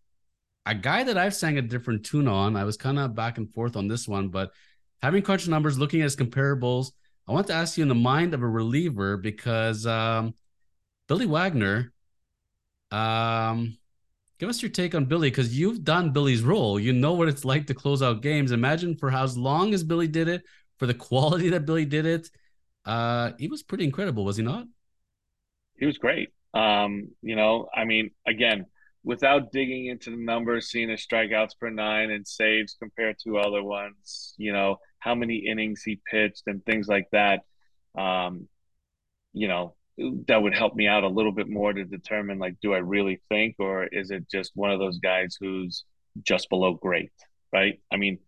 A 0.67 0.75
guy 0.75 1.05
that 1.05 1.17
I've 1.17 1.35
sang 1.35 1.59
a 1.59 1.63
different 1.63 2.05
tune 2.05 2.29
on. 2.29 2.57
I 2.57 2.65
was 2.65 2.77
kind 2.77 2.99
of 2.99 3.15
back 3.15 3.39
and 3.39 3.53
forth 3.53 3.77
on 3.77 3.89
this 3.89 4.07
one, 4.07 4.29
but 4.29 4.53
having 5.03 5.23
crunch 5.23 5.49
numbers, 5.49 5.79
looking 5.79 6.01
at 6.01 6.05
his 6.05 6.17
comparables, 6.17 6.93
I 7.29 7.33
want 7.33 7.49
to 7.49 7.55
ask 7.55 7.77
you 7.77 7.83
in 7.83 7.89
the 7.89 7.95
mind 7.95 8.35
of 8.35 8.43
a 8.43 8.49
reliever 8.49 9.17
because 9.17 9.87
um, 9.87 10.35
Billy 11.09 11.27
Wagner, 11.27 11.93
um, 12.91 13.77
give 14.39 14.49
us 14.49 14.63
your 14.63 14.71
take 14.71 14.95
on 14.95 15.07
Billy 15.07 15.31
because 15.31 15.59
you've 15.59 15.85
done 15.85 16.13
Billy's 16.13 16.43
role. 16.43 16.79
You 16.79 16.93
know 16.93 17.13
what 17.15 17.29
it's 17.29 17.45
like 17.45 17.67
to 17.67 17.75
close 17.75 18.03
out 18.03 18.23
games. 18.23 18.53
Imagine 18.53 18.97
for 18.97 19.11
how 19.11 19.27
long 19.27 19.75
as 19.75 19.83
Billy 19.85 20.09
did 20.09 20.29
it, 20.29 20.43
for 20.79 20.87
the 20.87 20.95
quality 21.09 21.51
that 21.51 21.67
Billy 21.67 21.85
did 21.85 22.07
it. 22.07 22.31
Uh, 22.85 23.33
he 23.39 23.49
was 23.49 23.63
pretty 23.63 23.85
incredible, 23.85 24.25
was 24.25 24.37
he 24.37 24.43
not? 24.43 24.67
He 25.79 25.87
was 25.87 25.99
great. 25.99 26.31
Um, 26.55 27.09
you 27.23 27.37
know, 27.37 27.69
I 27.75 27.85
mean, 27.85 28.11
again, 28.27 28.67
without 29.07 29.53
digging 29.53 29.87
into 29.87 30.11
the 30.11 30.17
numbers, 30.17 30.69
seeing 30.69 30.89
his 30.89 31.07
strikeouts 31.07 31.59
per 31.61 31.71
nine 31.71 32.11
and 32.11 32.27
saves 32.27 32.77
compared 32.79 33.17
to 33.25 33.39
other 33.39 33.63
ones, 33.63 34.35
you 34.37 34.53
know, 34.53 34.79
how 34.99 35.15
many 35.15 35.37
innings 35.37 35.83
he 35.83 36.01
pitched 36.11 36.43
and 36.47 36.65
things 36.65 36.89
like 36.89 37.09
that. 37.13 37.43
Um, 37.97 38.49
you 39.33 39.47
know, 39.47 39.76
that 39.99 40.43
would 40.43 40.55
help 40.55 40.75
me 40.75 40.87
out 40.87 41.05
a 41.05 41.09
little 41.09 41.33
bit 41.33 41.49
more 41.49 41.73
to 41.73 41.85
determine 41.85 42.39
like 42.39 42.57
do 42.61 42.75
I 42.75 42.79
really 42.79 43.21
think 43.29 43.57
or 43.59 43.85
is 43.87 44.11
it 44.11 44.31
just 44.31 44.53
one 44.55 44.71
of 44.71 44.79
those 44.79 44.99
guys 44.99 45.37
who's 45.41 45.85
just 46.23 46.49
below 46.51 46.75
great, 46.75 47.13
right? 47.53 47.81
I 47.93 47.97
mean, 47.97 48.19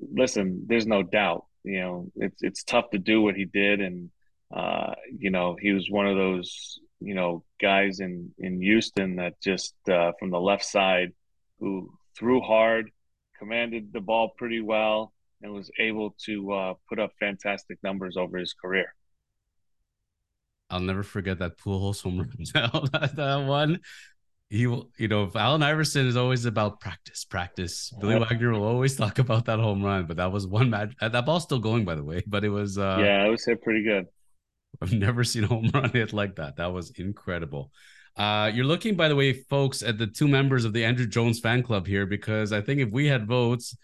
listen, 0.00 0.64
there's 0.66 0.86
no 0.86 1.02
doubt, 1.02 1.46
you 1.62 1.80
know, 1.80 2.10
it's 2.16 2.42
it's 2.42 2.64
tough 2.64 2.90
to 2.90 2.98
do 2.98 3.22
what 3.22 3.36
he 3.36 3.44
did 3.46 3.80
and 3.80 4.10
uh, 4.54 4.94
you 5.18 5.30
know, 5.30 5.56
he 5.60 5.72
was 5.72 5.90
one 5.90 6.06
of 6.06 6.16
those, 6.16 6.78
you 7.00 7.14
know, 7.14 7.44
guys 7.60 8.00
in 8.00 8.32
in 8.38 8.60
Houston 8.60 9.16
that 9.16 9.40
just 9.42 9.74
uh, 9.90 10.12
from 10.18 10.30
the 10.30 10.40
left 10.40 10.64
side 10.64 11.12
who 11.58 11.90
threw 12.16 12.40
hard, 12.40 12.90
commanded 13.38 13.92
the 13.92 14.00
ball 14.00 14.30
pretty 14.36 14.60
well 14.60 15.12
and 15.42 15.52
was 15.52 15.70
able 15.78 16.14
to 16.24 16.52
uh, 16.52 16.74
put 16.88 16.98
up 16.98 17.12
fantastic 17.18 17.78
numbers 17.82 18.16
over 18.16 18.38
his 18.38 18.54
career. 18.54 18.94
I'll 20.74 20.80
never 20.80 21.04
forget 21.04 21.38
that 21.38 21.56
pool 21.56 21.92
Pujols 21.92 22.02
home 22.02 22.18
run. 22.18 22.28
that, 22.92 23.12
that 23.14 23.46
one. 23.46 23.78
he 24.50 24.66
will, 24.66 24.90
you 24.98 25.08
know, 25.08 25.30
Allen 25.34 25.62
Iverson 25.62 26.06
is 26.06 26.16
always 26.16 26.44
about 26.44 26.80
practice, 26.80 27.24
practice. 27.24 27.92
Billy 28.00 28.18
Wagner 28.18 28.52
will 28.52 28.64
always 28.64 28.96
talk 28.96 29.18
about 29.18 29.46
that 29.46 29.58
home 29.58 29.82
run, 29.82 30.06
but 30.06 30.16
that 30.16 30.32
was 30.32 30.46
one 30.46 30.70
match. 30.70 30.94
That 31.00 31.26
ball's 31.26 31.44
still 31.44 31.58
going, 31.58 31.84
by 31.84 31.94
the 31.94 32.04
way, 32.04 32.22
but 32.26 32.44
it 32.44 32.50
was, 32.50 32.76
uh, 32.76 32.98
yeah, 33.00 33.24
it 33.24 33.30
was 33.30 33.44
hit 33.44 33.62
pretty 33.62 33.82
good. 33.82 34.06
I've 34.82 34.92
never 34.92 35.24
seen 35.24 35.44
a 35.44 35.46
home 35.46 35.70
run 35.72 35.90
hit 35.90 36.12
like 36.12 36.36
that. 36.36 36.56
That 36.56 36.72
was 36.72 36.90
incredible. 36.90 37.70
Uh, 38.16 38.50
you're 38.52 38.64
looking, 38.64 38.94
by 38.96 39.08
the 39.08 39.16
way, 39.16 39.32
folks, 39.32 39.82
at 39.82 39.98
the 39.98 40.06
two 40.06 40.28
members 40.28 40.64
of 40.64 40.72
the 40.72 40.82
Andruw 40.82 41.08
Jones 41.08 41.40
fan 41.40 41.62
club 41.62 41.86
here, 41.86 42.06
because 42.06 42.52
I 42.52 42.60
think 42.60 42.80
if 42.80 42.90
we 42.90 43.06
had 43.06 43.26
votes, 43.26 43.76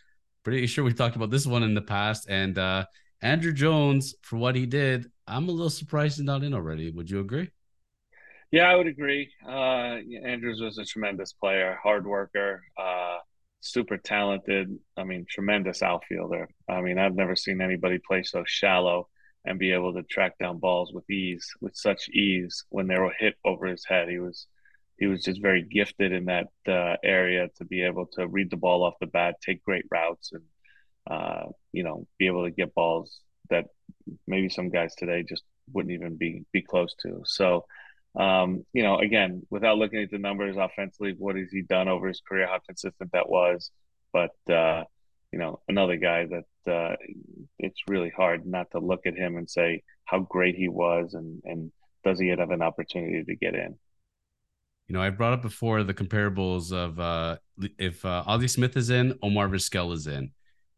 pretty 0.45 0.67
sure 0.67 0.85
we 0.85 0.93
talked 0.93 1.17
about 1.17 1.31
this 1.31 1.47
one 1.47 1.63
in 1.63 1.75
the 1.75 1.83
past. 1.83 2.29
And 2.29 2.59
uh, 2.59 2.85
Andruw 3.23 3.55
Jones, 3.55 4.15
for 4.23 4.37
what 4.37 4.55
he 4.55 4.67
did, 4.67 5.07
I'm 5.31 5.49
a 5.49 5.53
little 5.53 5.71
surprised 5.71 6.17
he's 6.17 6.25
not 6.25 6.43
in 6.43 6.55
already. 6.55 6.91
Would 6.91 7.11
you 7.11 7.21
agree? 7.21 7.51
Yeah, 8.51 8.65
I 8.65 8.75
would 8.75 8.89
agree. 8.89 9.31
Uh, 9.47 9.99
Andrews 10.25 10.61
was 10.61 10.79
a 10.79 10.85
tremendous 10.85 11.33
player, 11.33 11.79
hard 11.81 12.05
worker, 12.05 12.63
uh, 12.77 13.19
super 13.61 13.97
talented. 13.97 14.77
I 14.97 15.05
mean, 15.05 15.25
tremendous 15.31 15.83
outfielder. 15.83 16.49
I 16.69 16.81
mean, 16.81 16.99
I've 16.99 17.15
never 17.15 17.37
seen 17.37 17.61
anybody 17.61 17.99
play 17.99 18.25
so 18.25 18.43
shallow 18.45 19.09
and 19.45 19.59
be 19.59 19.73
able 19.73 19.95
to 19.95 20.03
track 20.03 20.37
down 20.39 20.59
balls 20.59 20.93
with 20.93 21.09
ease, 21.09 21.47
with 21.61 21.77
such 21.77 22.09
ease 22.09 22.65
when 22.71 22.89
they 22.89 22.99
were 22.99 23.15
hit 23.17 23.37
over 23.45 23.67
his 23.67 23.85
head. 23.87 24.09
He 24.09 24.19
was 24.19 24.47
he 24.99 25.07
was 25.07 25.25
just 25.25 25.41
very 25.41 25.63
gifted 25.63 26.13
in 26.13 26.27
that 26.27 26.49
uh, 26.69 26.97
area 27.03 27.49
to 27.57 27.65
be 27.65 27.83
able 27.83 28.07
to 28.13 28.29
read 28.29 28.51
the 28.51 28.59
ball 28.59 28.85
off 28.85 28.95
the 29.01 29.07
bat, 29.07 29.37
take 29.41 29.65
great 29.65 29.87
routes, 29.91 30.33
and 30.33 30.43
uh, 31.11 31.47
you 31.73 31.85
know, 31.85 32.07
be 32.19 32.27
able 32.27 32.45
to 32.45 32.51
get 32.51 32.75
balls 32.75 33.21
that 33.51 33.67
maybe 34.27 34.49
some 34.49 34.71
guys 34.71 34.95
today 34.95 35.25
just 35.29 35.43
wouldn't 35.73 35.93
even 35.93 36.17
be 36.17 36.45
be 36.53 36.63
close 36.63 36.95
to. 37.03 37.23
So 37.25 37.65
um, 38.17 38.65
you 38.73 38.83
know, 38.83 38.99
again, 38.99 39.47
without 39.51 39.79
looking 39.79 40.03
at 40.03 40.11
the 40.11 40.19
numbers 40.19 40.57
offensively, 40.59 41.15
what 41.17 41.37
has 41.37 41.51
he 41.51 41.63
done 41.63 41.89
over 41.89 42.09
his 42.09 42.21
career? 42.21 42.47
How 42.47 42.59
consistent 42.59 43.13
that 43.13 43.29
was, 43.29 43.71
but 44.13 44.35
uh, 44.53 44.85
you 45.33 45.39
know, 45.39 45.61
another 45.69 45.97
guy 45.97 46.27
that 46.27 46.73
uh, 46.73 46.97
it's 47.59 47.81
really 47.89 48.11
hard 48.11 48.47
not 48.47 48.71
to 48.73 48.81
look 48.81 49.07
at 49.07 49.17
him 49.17 49.37
and 49.37 49.49
say 49.49 49.83
how 50.05 50.21
great 50.21 50.57
he 50.57 50.69
was, 50.69 51.15
and 51.15 51.41
and 51.45 51.71
does 52.05 52.19
he 52.19 52.29
have 52.29 52.51
an 52.51 52.63
opportunity 52.63 53.23
to 53.23 53.37
get 53.37 53.55
in? 53.55 53.79
You 54.89 54.95
know, 54.95 55.03
I 55.03 55.11
brought 55.11 55.35
up 55.35 55.43
before 55.43 55.85
the 55.85 55.95
comparables 55.95 56.73
of 56.73 56.99
uh, 56.99 57.37
if 57.79 58.05
uh, 58.05 58.25
Ozzie 58.27 58.49
Smith 58.49 58.77
is 58.77 58.91
in, 58.91 59.17
Omar 59.23 59.49
Vizquel 59.49 59.93
is 59.93 60.09
in, 60.09 60.33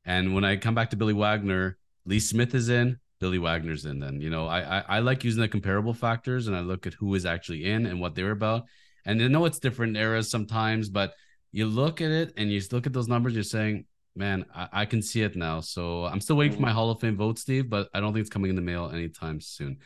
and 0.05 0.35
when 0.35 0.45
I 0.45 0.57
come 0.57 0.75
back 0.75 0.91
to 0.91 0.97
Billy 0.97 1.14
Wagner, 1.14 1.79
Lee 2.04 2.21
Smith 2.21 2.54
is 2.54 2.68
in, 2.68 2.99
Billy 3.21 3.38
Wagner's 3.38 3.85
in. 3.85 4.00
Then 4.00 4.21
you 4.21 4.30
know, 4.30 4.47
I, 4.47 4.78
I 4.78 4.85
I 4.88 4.99
like 4.99 5.25
using 5.25 5.40
the 5.40 5.49
comparable 5.49 5.94
factors, 5.94 6.49
and 6.49 6.56
I 6.56 6.61
look 6.61 6.87
at 6.87 6.94
who 6.94 7.14
is 7.14 7.25
actually 7.25 7.64
in 7.64 7.87
and 7.87 8.00
what 8.00 8.14
they're 8.14 8.32
about. 8.32 8.64
And 9.04 9.23
I 9.23 9.28
know 9.28 9.44
it's 9.44 9.59
different 9.59 9.97
eras 9.97 10.30
sometimes, 10.30 10.88
but 10.88 11.14
you 11.50 11.66
look 11.66 12.00
at 12.00 12.11
it 12.11 12.32
and 12.37 12.50
you 12.50 12.61
look 12.71 12.87
at 12.87 12.92
those 12.92 13.09
numbers, 13.09 13.35
you're 13.35 13.42
saying, 13.42 13.85
man, 14.16 14.47
I, 14.54 14.68
I 14.73 14.85
can 14.87 15.02
see 15.02 15.23
it 15.23 15.37
now. 15.37 15.61
So 15.61 16.04
I'm 16.04 16.21
still 16.21 16.37
waiting 16.37 16.54
for 16.54 16.62
my 16.62 16.68
mm-hmm. 16.68 16.76
Hall 16.76 16.90
of 16.90 17.00
Fame 17.00 17.16
vote, 17.16 17.38
Steve, 17.38 17.68
but 17.68 17.88
I 17.94 18.00
don't 18.00 18.12
think 18.12 18.23
it's 18.23 18.30
coming 18.30 18.50
in 18.50 18.56
the 18.56 18.62
mail 18.62 18.90
anytime 18.92 19.40
soon. 19.40 19.78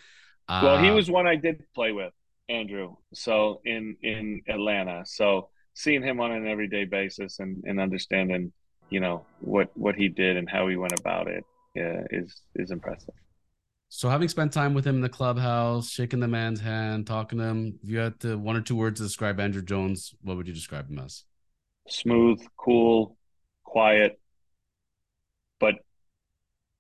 Uh, 0.49 0.61
well, 0.63 0.79
he 0.83 0.91
uh, 0.91 0.95
was 0.95 1.11
one 1.11 1.27
I 1.27 1.37
did 1.37 1.63
play 1.75 1.93
with, 1.93 2.13
Andruw. 2.51 2.97
So 3.15 3.61
in 3.65 3.97
in 4.03 4.43
Atlanta, 4.49 5.03
so 5.05 5.49
seeing 5.75 6.03
him 6.03 6.21
on 6.21 6.33
an 6.33 6.47
everyday 6.47 6.85
basis 6.85 7.39
and 7.41 7.65
and 7.65 7.81
understanding, 7.81 8.53
you 8.91 9.01
know, 9.01 9.27
what 9.41 9.71
what 9.75 9.97
he 9.97 10.09
did 10.09 10.37
and 10.37 10.49
how 10.49 10.69
he 10.69 10.77
went 10.77 10.99
about 10.99 11.27
it 11.27 11.45
uh, 11.79 12.05
is 12.11 12.43
is 12.55 12.71
impressive. 12.71 13.15
So, 13.89 14.09
having 14.09 14.29
spent 14.29 14.53
time 14.53 14.75
with 14.75 14.87
him 14.87 14.97
in 14.97 15.01
the 15.01 15.09
clubhouse, 15.09 15.91
shaking 15.91 16.21
the 16.21 16.29
man's 16.29 16.61
hand, 16.61 17.07
talking 17.07 17.39
to 17.39 17.45
him, 17.45 17.79
if 17.83 17.89
you 17.89 17.99
had 17.99 18.19
to 18.21 18.37
one 18.37 18.57
or 18.57 18.61
two 18.61 18.77
words 18.77 19.01
to 19.01 19.05
describe 19.07 19.39
Andruw 19.39 19.65
Jones, 19.65 20.15
what 20.23 20.37
would 20.37 20.49
you 20.49 20.55
describe 20.55 20.91
him 20.91 20.99
as? 20.99 21.25
Smooth, 21.89 22.45
cool, 22.57 23.17
quiet, 23.63 24.21
but 25.61 25.77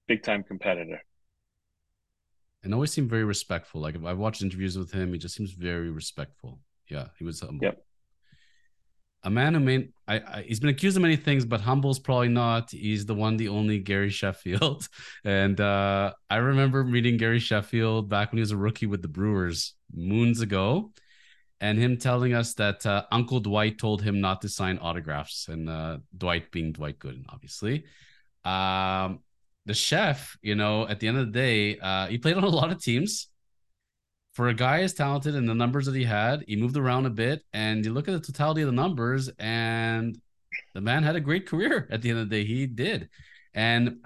big 0.08 0.24
time 0.24 0.42
competitor. 0.42 1.00
And 2.64 2.74
always 2.74 2.90
seemed 2.90 3.08
very 3.08 3.24
respectful. 3.24 3.80
Like 3.80 3.94
I've 4.04 4.18
watched 4.18 4.42
interviews 4.42 4.76
with 4.76 4.90
him, 4.90 5.12
he 5.12 5.18
just 5.18 5.36
seems 5.36 5.52
very 5.52 5.90
respectful. 5.90 6.58
Yeah, 6.88 7.08
he 7.18 7.24
was 7.24 7.40
humble. 7.40 7.64
Yep 7.64 7.85
a 9.26 9.30
man 9.30 9.54
who 9.54 9.60
made 9.60 9.92
I, 10.08 10.16
I, 10.18 10.44
he's 10.46 10.60
been 10.60 10.70
accused 10.70 10.96
of 10.96 11.02
many 11.02 11.16
things, 11.16 11.44
but 11.44 11.60
humble's 11.60 11.98
probably 11.98 12.28
not. 12.28 12.70
He's 12.70 13.06
the 13.06 13.14
one, 13.14 13.36
the 13.36 13.48
only 13.48 13.80
Gary 13.80 14.10
Sheffield. 14.20 14.88
And 15.24 15.60
uh, 15.60 16.12
I 16.30 16.36
remember 16.36 16.84
meeting 16.84 17.16
Gary 17.16 17.40
Sheffield 17.40 18.08
back 18.08 18.30
when 18.30 18.38
he 18.38 18.42
was 18.42 18.52
a 18.52 18.56
rookie 18.56 18.86
with 18.86 19.02
the 19.02 19.08
Brewers 19.08 19.74
moons 19.92 20.40
ago, 20.42 20.92
and 21.60 21.76
him 21.76 21.96
telling 21.96 22.34
us 22.34 22.54
that 22.54 22.86
uh, 22.86 23.04
Uncle 23.10 23.40
Dwight 23.40 23.78
told 23.78 24.00
him 24.00 24.20
not 24.20 24.42
to 24.42 24.48
sign 24.48 24.78
autographs, 24.78 25.48
and 25.48 25.68
uh, 25.68 25.98
Dwight 26.16 26.52
being 26.52 26.70
Dwight 26.70 27.00
Gooden, 27.00 27.24
obviously. 27.28 27.84
Um, 28.44 29.24
the 29.64 29.72
Sheff, 29.72 30.36
you 30.40 30.54
know, 30.54 30.86
at 30.86 31.00
the 31.00 31.08
end 31.08 31.18
of 31.18 31.26
the 31.26 31.32
day, 31.32 31.78
uh, 31.80 32.06
he 32.06 32.18
played 32.18 32.36
on 32.36 32.44
a 32.44 32.48
lot 32.48 32.70
of 32.70 32.80
teams 32.80 33.26
for 34.36 34.48
a 34.48 34.54
guy 34.54 34.82
as 34.82 34.92
talented 34.92 35.34
and 35.34 35.48
the 35.48 35.54
numbers 35.54 35.86
that 35.86 35.94
he 35.94 36.04
had, 36.04 36.44
he 36.46 36.56
moved 36.56 36.76
around 36.76 37.06
a 37.06 37.10
bit. 37.10 37.42
And 37.54 37.82
you 37.82 37.90
look 37.94 38.06
at 38.06 38.12
the 38.12 38.20
totality 38.20 38.60
of 38.60 38.66
the 38.66 38.72
numbers, 38.72 39.30
and 39.38 40.20
the 40.74 40.82
man 40.82 41.04
had 41.04 41.16
a 41.16 41.20
great 41.20 41.46
career 41.46 41.88
at 41.90 42.02
the 42.02 42.10
end 42.10 42.18
of 42.18 42.28
the 42.28 42.36
day. 42.36 42.46
He 42.46 42.66
did. 42.66 43.08
And 43.54 44.04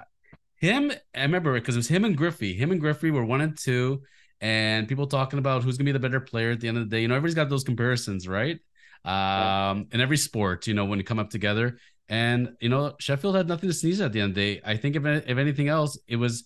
him, 0.55 0.93
I 1.17 1.23
remember 1.23 1.57
it 1.57 1.63
because 1.63 1.75
it 1.75 1.81
was 1.81 1.89
him 1.89 2.05
and 2.05 2.17
Griffey. 2.17 2.55
Him 2.55 2.71
and 2.71 2.81
Griffey 2.81 3.11
were 3.11 3.25
one 3.25 3.41
and 3.41 3.59
two, 3.59 4.03
and 4.41 4.87
people 4.87 5.09
talking 5.09 5.41
about 5.41 5.65
who's 5.65 5.77
gonna 5.77 5.87
be 5.87 5.93
the 5.93 5.99
better 5.99 6.21
player 6.21 6.53
at 6.53 6.61
the 6.61 6.69
end 6.69 6.79
of 6.79 6.89
the 6.89 6.95
day. 6.95 7.03
You 7.03 7.09
know, 7.09 7.17
everybody's 7.17 7.35
got 7.35 7.49
those 7.49 7.65
comparisons, 7.65 8.29
right? 8.29 8.61
Um, 9.05 9.89
in 9.91 10.01
every 10.01 10.17
sport, 10.17 10.69
you 10.69 10.75
know, 10.75 10.85
when 10.85 11.01
you 11.01 11.05
come 11.05 11.19
up 11.19 11.31
together. 11.31 11.79
And 12.09 12.51
you 12.61 12.69
know, 12.69 12.95
Sheffield 13.01 13.35
had 13.35 13.49
nothing 13.49 13.69
to 13.69 13.75
sneeze 13.75 14.01
at, 14.01 14.07
at 14.07 14.13
the 14.13 14.21
end 14.21 14.31
of 14.31 14.35
the 14.37 14.55
day. 14.55 14.61
I 14.65 14.77
think 14.77 14.95
if 14.95 15.05
if 15.05 15.39
anything 15.39 15.67
else, 15.67 15.99
it 16.07 16.17
was 16.17 16.45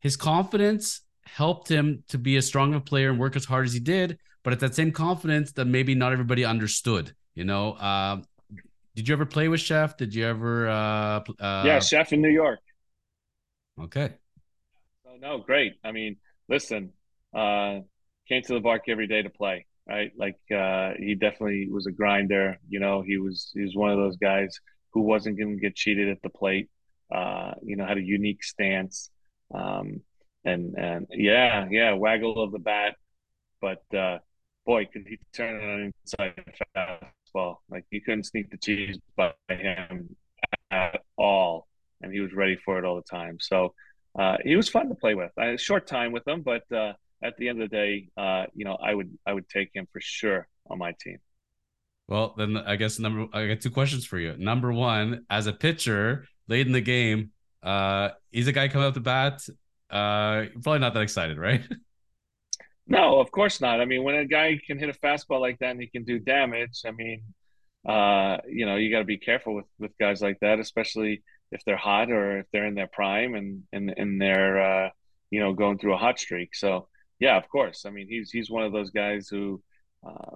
his 0.00 0.16
confidence 0.16 1.02
helped 1.24 1.68
him 1.68 2.04
to 2.08 2.18
be 2.18 2.36
as 2.36 2.46
strong 2.46 2.74
a 2.74 2.80
player 2.80 3.10
and 3.10 3.18
work 3.18 3.36
as 3.36 3.44
hard 3.44 3.66
as 3.66 3.72
he 3.72 3.80
did, 3.80 4.18
but 4.42 4.52
at 4.52 4.60
that 4.60 4.74
same 4.74 4.92
confidence 4.92 5.52
that 5.52 5.66
maybe 5.66 5.94
not 5.94 6.12
everybody 6.12 6.44
understood. 6.44 7.14
You 7.34 7.44
know, 7.44 7.72
uh, 7.72 8.20
did 8.94 9.08
you 9.08 9.14
ever 9.14 9.26
play 9.26 9.48
with 9.48 9.60
Sheff? 9.60 9.96
Did 9.96 10.14
you 10.14 10.26
ever? 10.26 10.68
Uh, 10.68 11.20
uh... 11.40 11.62
Yeah, 11.64 11.78
Sheff 11.78 12.12
in 12.12 12.20
New 12.20 12.28
York. 12.28 12.60
Okay. 13.80 14.10
Oh 15.06 15.16
no, 15.20 15.38
great. 15.38 15.74
I 15.82 15.92
mean, 15.92 16.16
listen, 16.48 16.92
uh, 17.34 17.80
came 18.28 18.42
to 18.42 18.54
the 18.54 18.60
park 18.60 18.82
every 18.88 19.06
day 19.06 19.22
to 19.22 19.30
play. 19.30 19.66
Right, 19.88 20.12
like 20.16 20.38
uh, 20.54 20.92
he 20.96 21.16
definitely 21.16 21.68
was 21.68 21.86
a 21.86 21.90
grinder. 21.90 22.58
You 22.68 22.78
know, 22.78 23.02
he 23.02 23.18
was 23.18 23.50
he 23.52 23.62
was 23.62 23.74
one 23.74 23.90
of 23.90 23.98
those 23.98 24.16
guys 24.16 24.60
who 24.90 25.00
wasn't 25.00 25.38
going 25.38 25.56
to 25.56 25.60
get 25.60 25.74
cheated 25.74 26.08
at 26.08 26.22
the 26.22 26.28
plate. 26.28 26.70
Uh, 27.12 27.54
you 27.62 27.76
know, 27.76 27.84
had 27.84 27.98
a 27.98 28.02
unique 28.02 28.44
stance. 28.44 29.10
Um, 29.52 30.02
and 30.44 30.74
and 30.76 31.06
yeah, 31.10 31.66
yeah, 31.70 31.94
waggle 31.94 32.42
of 32.42 32.52
the 32.52 32.58
bat, 32.58 32.96
but 33.60 33.82
uh, 33.96 34.18
boy, 34.66 34.86
could 34.92 35.06
he 35.08 35.18
turn 35.32 35.60
it 35.60 35.64
on 35.64 35.92
inside 36.02 36.34
fastball? 36.76 37.56
Like 37.70 37.84
you 37.90 38.00
couldn't 38.00 38.24
sneak 38.24 38.50
the 38.50 38.58
cheese 38.58 38.98
by 39.16 39.32
him 39.48 40.16
at 40.70 41.02
all, 41.16 41.68
and 42.00 42.12
he 42.12 42.20
was 42.20 42.32
ready 42.32 42.56
for 42.56 42.78
it 42.78 42.84
all 42.84 42.96
the 42.96 43.02
time. 43.02 43.38
So 43.40 43.74
uh, 44.18 44.36
he 44.44 44.56
was 44.56 44.68
fun 44.68 44.88
to 44.88 44.94
play 44.94 45.14
with. 45.14 45.30
I 45.38 45.46
had 45.46 45.54
a 45.54 45.58
short 45.58 45.86
time 45.86 46.12
with 46.12 46.26
him, 46.26 46.42
but 46.42 46.70
uh, 46.72 46.92
at 47.22 47.36
the 47.38 47.48
end 47.48 47.62
of 47.62 47.70
the 47.70 47.76
day, 47.76 48.08
uh, 48.16 48.46
you 48.54 48.64
know, 48.64 48.76
I 48.82 48.94
would 48.94 49.16
I 49.26 49.32
would 49.32 49.48
take 49.48 49.70
him 49.74 49.86
for 49.92 50.00
sure 50.00 50.48
on 50.68 50.78
my 50.78 50.94
team. 51.00 51.18
Well, 52.08 52.34
then 52.36 52.56
I 52.56 52.76
guess 52.76 52.98
number 52.98 53.26
I 53.32 53.46
got 53.46 53.60
two 53.60 53.70
questions 53.70 54.04
for 54.04 54.18
you. 54.18 54.36
Number 54.36 54.72
one, 54.72 55.24
as 55.30 55.46
a 55.46 55.52
pitcher 55.52 56.26
late 56.48 56.66
in 56.66 56.72
the 56.72 56.80
game, 56.80 57.30
uh, 57.62 58.10
he's 58.30 58.48
a 58.48 58.52
guy 58.52 58.68
coming 58.68 58.86
up 58.86 58.94
the 58.94 59.00
bat 59.00 59.40
uh, 59.92 60.46
probably 60.62 60.78
not 60.80 60.94
that 60.94 61.02
excited, 61.02 61.38
right? 61.38 61.62
No, 62.86 63.20
of 63.20 63.30
course 63.30 63.60
not. 63.60 63.80
I 63.80 63.84
mean, 63.84 64.02
when 64.02 64.16
a 64.16 64.26
guy 64.26 64.60
can 64.66 64.78
hit 64.78 64.88
a 64.88 64.92
fastball 64.92 65.40
like 65.40 65.58
that 65.60 65.70
and 65.70 65.80
he 65.80 65.86
can 65.86 66.04
do 66.04 66.18
damage, 66.18 66.82
I 66.84 66.90
mean, 66.90 67.22
uh, 67.88 68.38
you 68.48 68.66
know, 68.66 68.76
you 68.76 68.90
got 68.90 68.98
to 68.98 69.04
be 69.04 69.18
careful 69.18 69.54
with 69.54 69.66
with 69.78 69.96
guys 69.98 70.20
like 70.20 70.38
that, 70.40 70.58
especially 70.58 71.22
if 71.52 71.64
they're 71.64 71.76
hot 71.76 72.10
or 72.10 72.40
if 72.40 72.46
they're 72.52 72.66
in 72.66 72.74
their 72.74 72.88
prime 72.88 73.34
and 73.34 73.62
and 73.72 73.94
and 73.96 74.20
they're 74.20 74.60
uh, 74.60 74.90
you 75.30 75.40
know 75.40 75.52
going 75.52 75.78
through 75.78 75.94
a 75.94 75.96
hot 75.96 76.18
streak. 76.18 76.54
So 76.54 76.88
yeah, 77.18 77.36
of 77.36 77.48
course. 77.48 77.84
I 77.86 77.90
mean, 77.90 78.08
he's 78.08 78.30
he's 78.30 78.50
one 78.50 78.64
of 78.64 78.72
those 78.72 78.90
guys 78.90 79.28
who, 79.28 79.62
uh, 80.06 80.34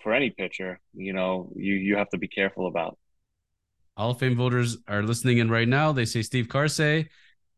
for 0.00 0.14
any 0.14 0.30
pitcher, 0.30 0.80
you 0.94 1.12
know, 1.12 1.52
you 1.56 1.74
you 1.74 1.96
have 1.96 2.08
to 2.10 2.18
be 2.18 2.28
careful 2.28 2.66
about. 2.66 2.96
Hall 3.96 4.12
of 4.12 4.18
Fame 4.18 4.36
voters 4.36 4.78
are 4.88 5.02
listening 5.02 5.38
in 5.38 5.50
right 5.50 5.68
now. 5.68 5.92
They 5.92 6.04
say 6.04 6.22
Steve 6.22 6.46
Karsay 6.46 7.08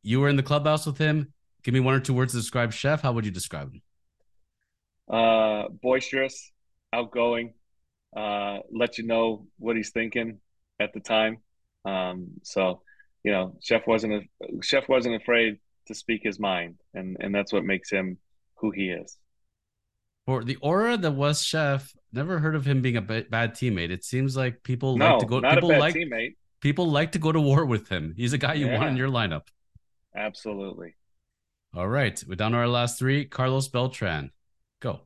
you 0.03 0.21
were 0.21 0.29
in 0.29 0.37
the 0.37 0.43
clubhouse 0.43 0.87
with 0.87 0.99
him. 0.99 1.33
Give 1.63 1.75
me 1.75 1.81
one 1.81 1.95
or 1.95 2.01
two 2.01 2.15
words 2.15 2.33
to 2.33 2.39
describe 2.39 2.73
Sheff. 2.73 3.01
How 3.01 3.13
would 3.13 3.25
you 3.25 3.31
describe 3.31 3.73
him? 3.73 3.83
Uh, 5.09 5.69
boisterous, 5.69 6.53
outgoing, 6.93 7.55
uh, 8.17 8.59
let 8.73 8.99
you 8.99 9.07
know 9.07 9.47
what 9.59 9.77
he's 9.77 9.91
thinking 9.91 10.39
at 10.81 10.93
the 10.93 11.01
time. 11.01 11.39
Um, 11.85 12.29
so, 12.43 12.83
you 13.25 13.33
know, 13.33 13.57
Sheff 13.65 13.87
wasn't 13.87 14.15
a, 14.15 14.47
Sheff 14.59 14.89
wasn't 14.89 15.17
afraid 15.17 15.59
to 15.87 15.95
speak 15.95 16.23
his 16.23 16.39
mind, 16.39 16.77
and 16.95 17.17
and 17.21 17.35
that's 17.35 17.53
what 17.53 17.65
makes 17.65 17.91
him 17.91 18.19
who 18.57 18.71
he 18.71 18.91
is. 18.91 19.17
For 20.27 20.45
the 20.45 20.57
aura 20.57 20.97
that 20.97 21.13
was 21.13 21.43
Sheff, 21.43 21.91
never 22.13 22.39
heard 22.39 22.55
of 22.55 22.65
him 22.65 22.81
being 22.81 22.97
a 22.97 23.03
bad 23.03 23.55
teammate. 23.55 23.91
It 23.91 24.05
seems 24.05 24.37
like 24.37 24.63
people 24.63 24.97
no, 24.97 25.13
like 25.13 25.21
to 25.21 25.27
go. 25.27 25.41
Not 25.41 25.55
people 25.55 25.71
a 25.71 25.75
bad 25.75 25.81
like 25.81 25.95
teammate. 25.95 26.37
people 26.61 26.91
like 26.91 27.13
to 27.13 27.19
go 27.19 27.33
to 27.33 27.41
war 27.41 27.65
with 27.65 27.89
him. 27.89 28.15
He's 28.17 28.33
a 28.33 28.39
guy 28.39 28.55
you 28.55 28.67
yeah. 28.67 28.79
want 28.79 28.91
in 28.91 28.97
your 28.97 29.09
lineup. 29.09 29.49
Absolutely. 30.17 30.95
All 31.75 31.89
right, 31.89 32.23
we're 32.29 32.35
down 32.35 32.53
to 32.53 32.59
our 32.59 32.69
last 32.69 32.99
three. 32.99 33.25
Carlos 33.25 33.69
Beltran, 33.69 34.31
go. 34.81 35.01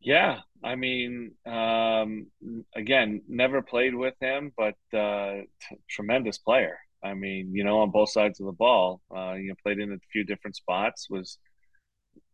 Yeah, 0.00 0.38
I 0.62 0.76
mean, 0.76 1.32
um, 1.44 2.28
again, 2.74 3.22
never 3.28 3.62
played 3.62 3.94
with 3.94 4.14
him, 4.20 4.52
but 4.56 4.76
uh, 4.96 5.42
t- 5.60 5.76
tremendous 5.90 6.38
player. 6.38 6.78
I 7.02 7.14
mean, 7.14 7.54
you 7.54 7.64
know, 7.64 7.80
on 7.80 7.90
both 7.90 8.10
sides 8.10 8.40
of 8.40 8.46
the 8.46 8.52
ball, 8.52 9.00
uh, 9.14 9.34
you 9.34 9.48
know, 9.48 9.54
played 9.62 9.78
in 9.78 9.92
a 9.92 9.98
few 10.12 10.24
different 10.24 10.56
spots. 10.56 11.08
Was 11.10 11.38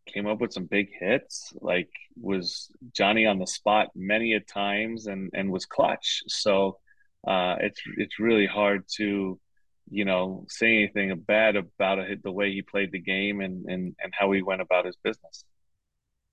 came 0.06 0.26
up 0.26 0.40
with 0.40 0.52
some 0.52 0.66
big 0.66 0.88
hits. 0.98 1.52
Like 1.60 1.90
was 2.20 2.70
Johnny 2.94 3.26
on 3.26 3.38
the 3.38 3.46
spot 3.46 3.88
many 3.94 4.34
a 4.34 4.40
times, 4.40 5.06
and 5.06 5.30
and 5.34 5.50
was 5.50 5.66
clutch. 5.66 6.22
So 6.28 6.78
uh, 7.26 7.56
it's 7.60 7.80
it's 7.96 8.18
really 8.18 8.46
hard 8.46 8.84
to, 8.96 9.38
you 9.90 10.04
know, 10.04 10.46
say 10.48 10.78
anything 10.78 11.16
bad 11.20 11.56
about 11.56 11.98
it, 11.98 12.22
the 12.22 12.32
way 12.32 12.52
he 12.52 12.62
played 12.62 12.92
the 12.92 13.00
game 13.00 13.40
and 13.40 13.64
and 13.66 13.94
and 14.02 14.12
how 14.18 14.32
he 14.32 14.42
went 14.42 14.60
about 14.60 14.86
his 14.86 14.96
business 15.02 15.44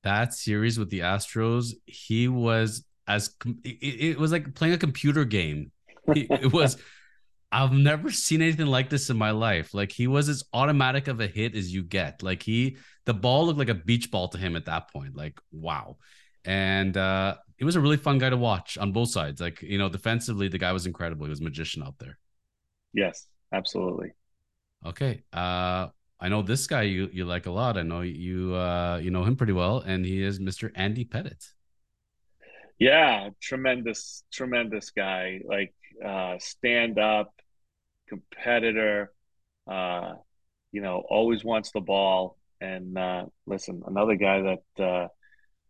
that 0.04 0.34
series 0.34 0.80
with 0.80 0.90
the 0.90 1.00
Astros, 1.00 1.74
he 1.86 2.28
was 2.28 2.86
as 3.08 3.36
it, 3.64 3.68
it 3.70 4.20
was 4.20 4.32
like 4.32 4.54
playing 4.56 4.74
a 4.74 4.78
computer 4.78 5.26
game. 5.26 5.72
it 6.08 6.52
was. 6.54 6.78
I've 7.54 7.74
never 7.74 8.10
seen 8.12 8.42
anything 8.42 8.68
like 8.68 8.90
this 8.90 9.10
in 9.10 9.18
my 9.18 9.32
life. 9.32 9.74
Like 9.74 9.92
he 9.92 10.08
was 10.08 10.30
as 10.30 10.46
automatic 10.54 11.10
of 11.10 11.20
a 11.20 11.28
hit 11.28 11.54
as 11.54 11.74
you 11.74 11.84
get. 11.84 12.24
Like 12.24 12.42
he, 12.42 12.78
the 13.06 13.14
ball 13.14 13.46
looked 13.46 13.60
like 13.60 13.68
a 13.68 13.74
beach 13.74 14.10
ball 14.10 14.30
to 14.30 14.38
him 14.38 14.56
at 14.56 14.66
that 14.66 14.90
point. 14.90 15.18
Like 15.18 15.38
wow, 15.52 15.98
and 16.46 16.96
uh, 16.96 17.36
it 17.58 17.66
was 17.66 17.76
a 17.76 17.82
really 17.82 17.98
fun 17.98 18.20
guy 18.20 18.30
to 18.30 18.38
watch 18.38 18.78
on 18.78 18.94
both 18.94 19.10
sides. 19.10 19.42
Like 19.42 19.62
you 19.62 19.78
know, 19.78 19.90
defensively, 19.90 20.48
the 20.48 20.58
guy 20.58 20.72
was 20.72 20.86
incredible. 20.86 21.26
He 21.26 21.30
was 21.30 21.42
a 21.42 21.44
magician 21.44 21.84
out 21.84 21.96
there. 22.00 22.18
Yes, 22.94 23.28
absolutely. 23.52 24.12
Okay, 24.86 25.24
uh, 25.34 25.88
I 26.20 26.30
know 26.30 26.42
this 26.44 26.68
guy 26.68 26.84
you 26.84 27.10
you 27.12 27.26
like 27.26 27.48
a 27.48 27.52
lot. 27.52 27.78
I 27.78 27.82
know 27.84 28.02
you 28.02 28.56
uh 28.56 29.00
you 29.02 29.10
know 29.10 29.24
him 29.24 29.36
pretty 29.36 29.54
well, 29.54 29.80
and 29.80 30.06
he 30.06 30.22
is 30.22 30.40
Mr. 30.40 30.72
Andy 30.76 31.04
Pettitte. 31.04 31.50
Yeah, 32.80 33.30
tremendous, 33.42 34.24
tremendous 34.32 34.92
guy. 34.92 35.42
Like 35.44 35.74
uh 36.04 36.36
stand 36.40 37.00
up, 37.00 37.34
competitor, 38.08 39.12
uh, 39.68 40.14
you 40.72 40.82
know, 40.82 41.04
always 41.10 41.44
wants 41.44 41.72
the 41.72 41.82
ball. 41.82 42.38
And 42.60 42.98
uh 42.98 43.26
listen, 43.48 43.82
another 43.88 44.16
guy 44.16 44.42
that 44.42 44.84
uh, 44.84 45.08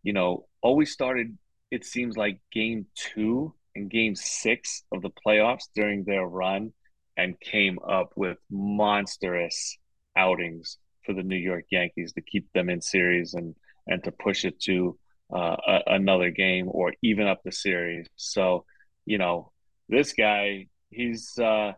you 0.03 0.13
know, 0.13 0.47
always 0.61 0.91
started, 0.91 1.37
it 1.71 1.85
seems 1.85 2.17
like 2.17 2.39
game 2.51 2.87
two 2.95 3.53
and 3.75 3.89
game 3.89 4.15
six 4.15 4.83
of 4.91 5.01
the 5.01 5.11
playoffs 5.25 5.69
during 5.75 6.03
their 6.03 6.25
run 6.25 6.73
and 7.17 7.39
came 7.39 7.77
up 7.87 8.11
with 8.15 8.37
monstrous 8.49 9.77
outings 10.15 10.77
for 11.05 11.13
the 11.13 11.23
New 11.23 11.37
York 11.37 11.65
Yankees 11.71 12.13
to 12.13 12.21
keep 12.21 12.51
them 12.53 12.69
in 12.69 12.81
series 12.81 13.33
and 13.33 13.55
and 13.87 14.03
to 14.03 14.11
push 14.11 14.45
it 14.45 14.59
to 14.61 14.97
uh, 15.33 15.55
a, 15.67 15.79
another 15.87 16.29
game 16.29 16.67
or 16.69 16.93
even 17.01 17.27
up 17.27 17.41
the 17.43 17.51
series. 17.51 18.07
So, 18.15 18.65
you 19.05 19.17
know, 19.17 19.51
this 19.89 20.13
guy, 20.13 20.67
he's 20.89 21.37
uh, 21.39 21.73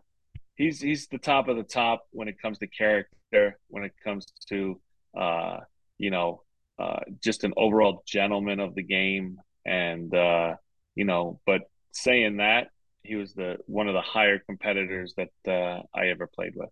he's 0.54 0.80
he's 0.80 1.06
the 1.08 1.18
top 1.18 1.48
of 1.48 1.56
the 1.56 1.62
top 1.62 2.04
when 2.10 2.28
it 2.28 2.40
comes 2.40 2.58
to 2.58 2.66
character, 2.66 3.58
when 3.68 3.84
it 3.84 3.92
comes 4.04 4.26
to 4.48 4.80
uh, 5.16 5.60
you 5.98 6.10
know, 6.10 6.42
uh, 6.78 7.00
just 7.22 7.44
an 7.44 7.52
overall 7.56 8.02
gentleman 8.06 8.60
of 8.60 8.74
the 8.74 8.82
game, 8.82 9.38
and 9.64 10.14
uh, 10.14 10.54
you 10.94 11.04
know, 11.04 11.40
but 11.46 11.62
saying 11.92 12.38
that, 12.38 12.68
he 13.04 13.14
was 13.14 13.34
the 13.34 13.58
one 13.66 13.86
of 13.86 13.94
the 13.94 14.00
higher 14.00 14.38
competitors 14.38 15.14
that 15.16 15.30
uh, 15.46 15.82
I 15.94 16.08
ever 16.08 16.26
played 16.26 16.54
with. 16.56 16.70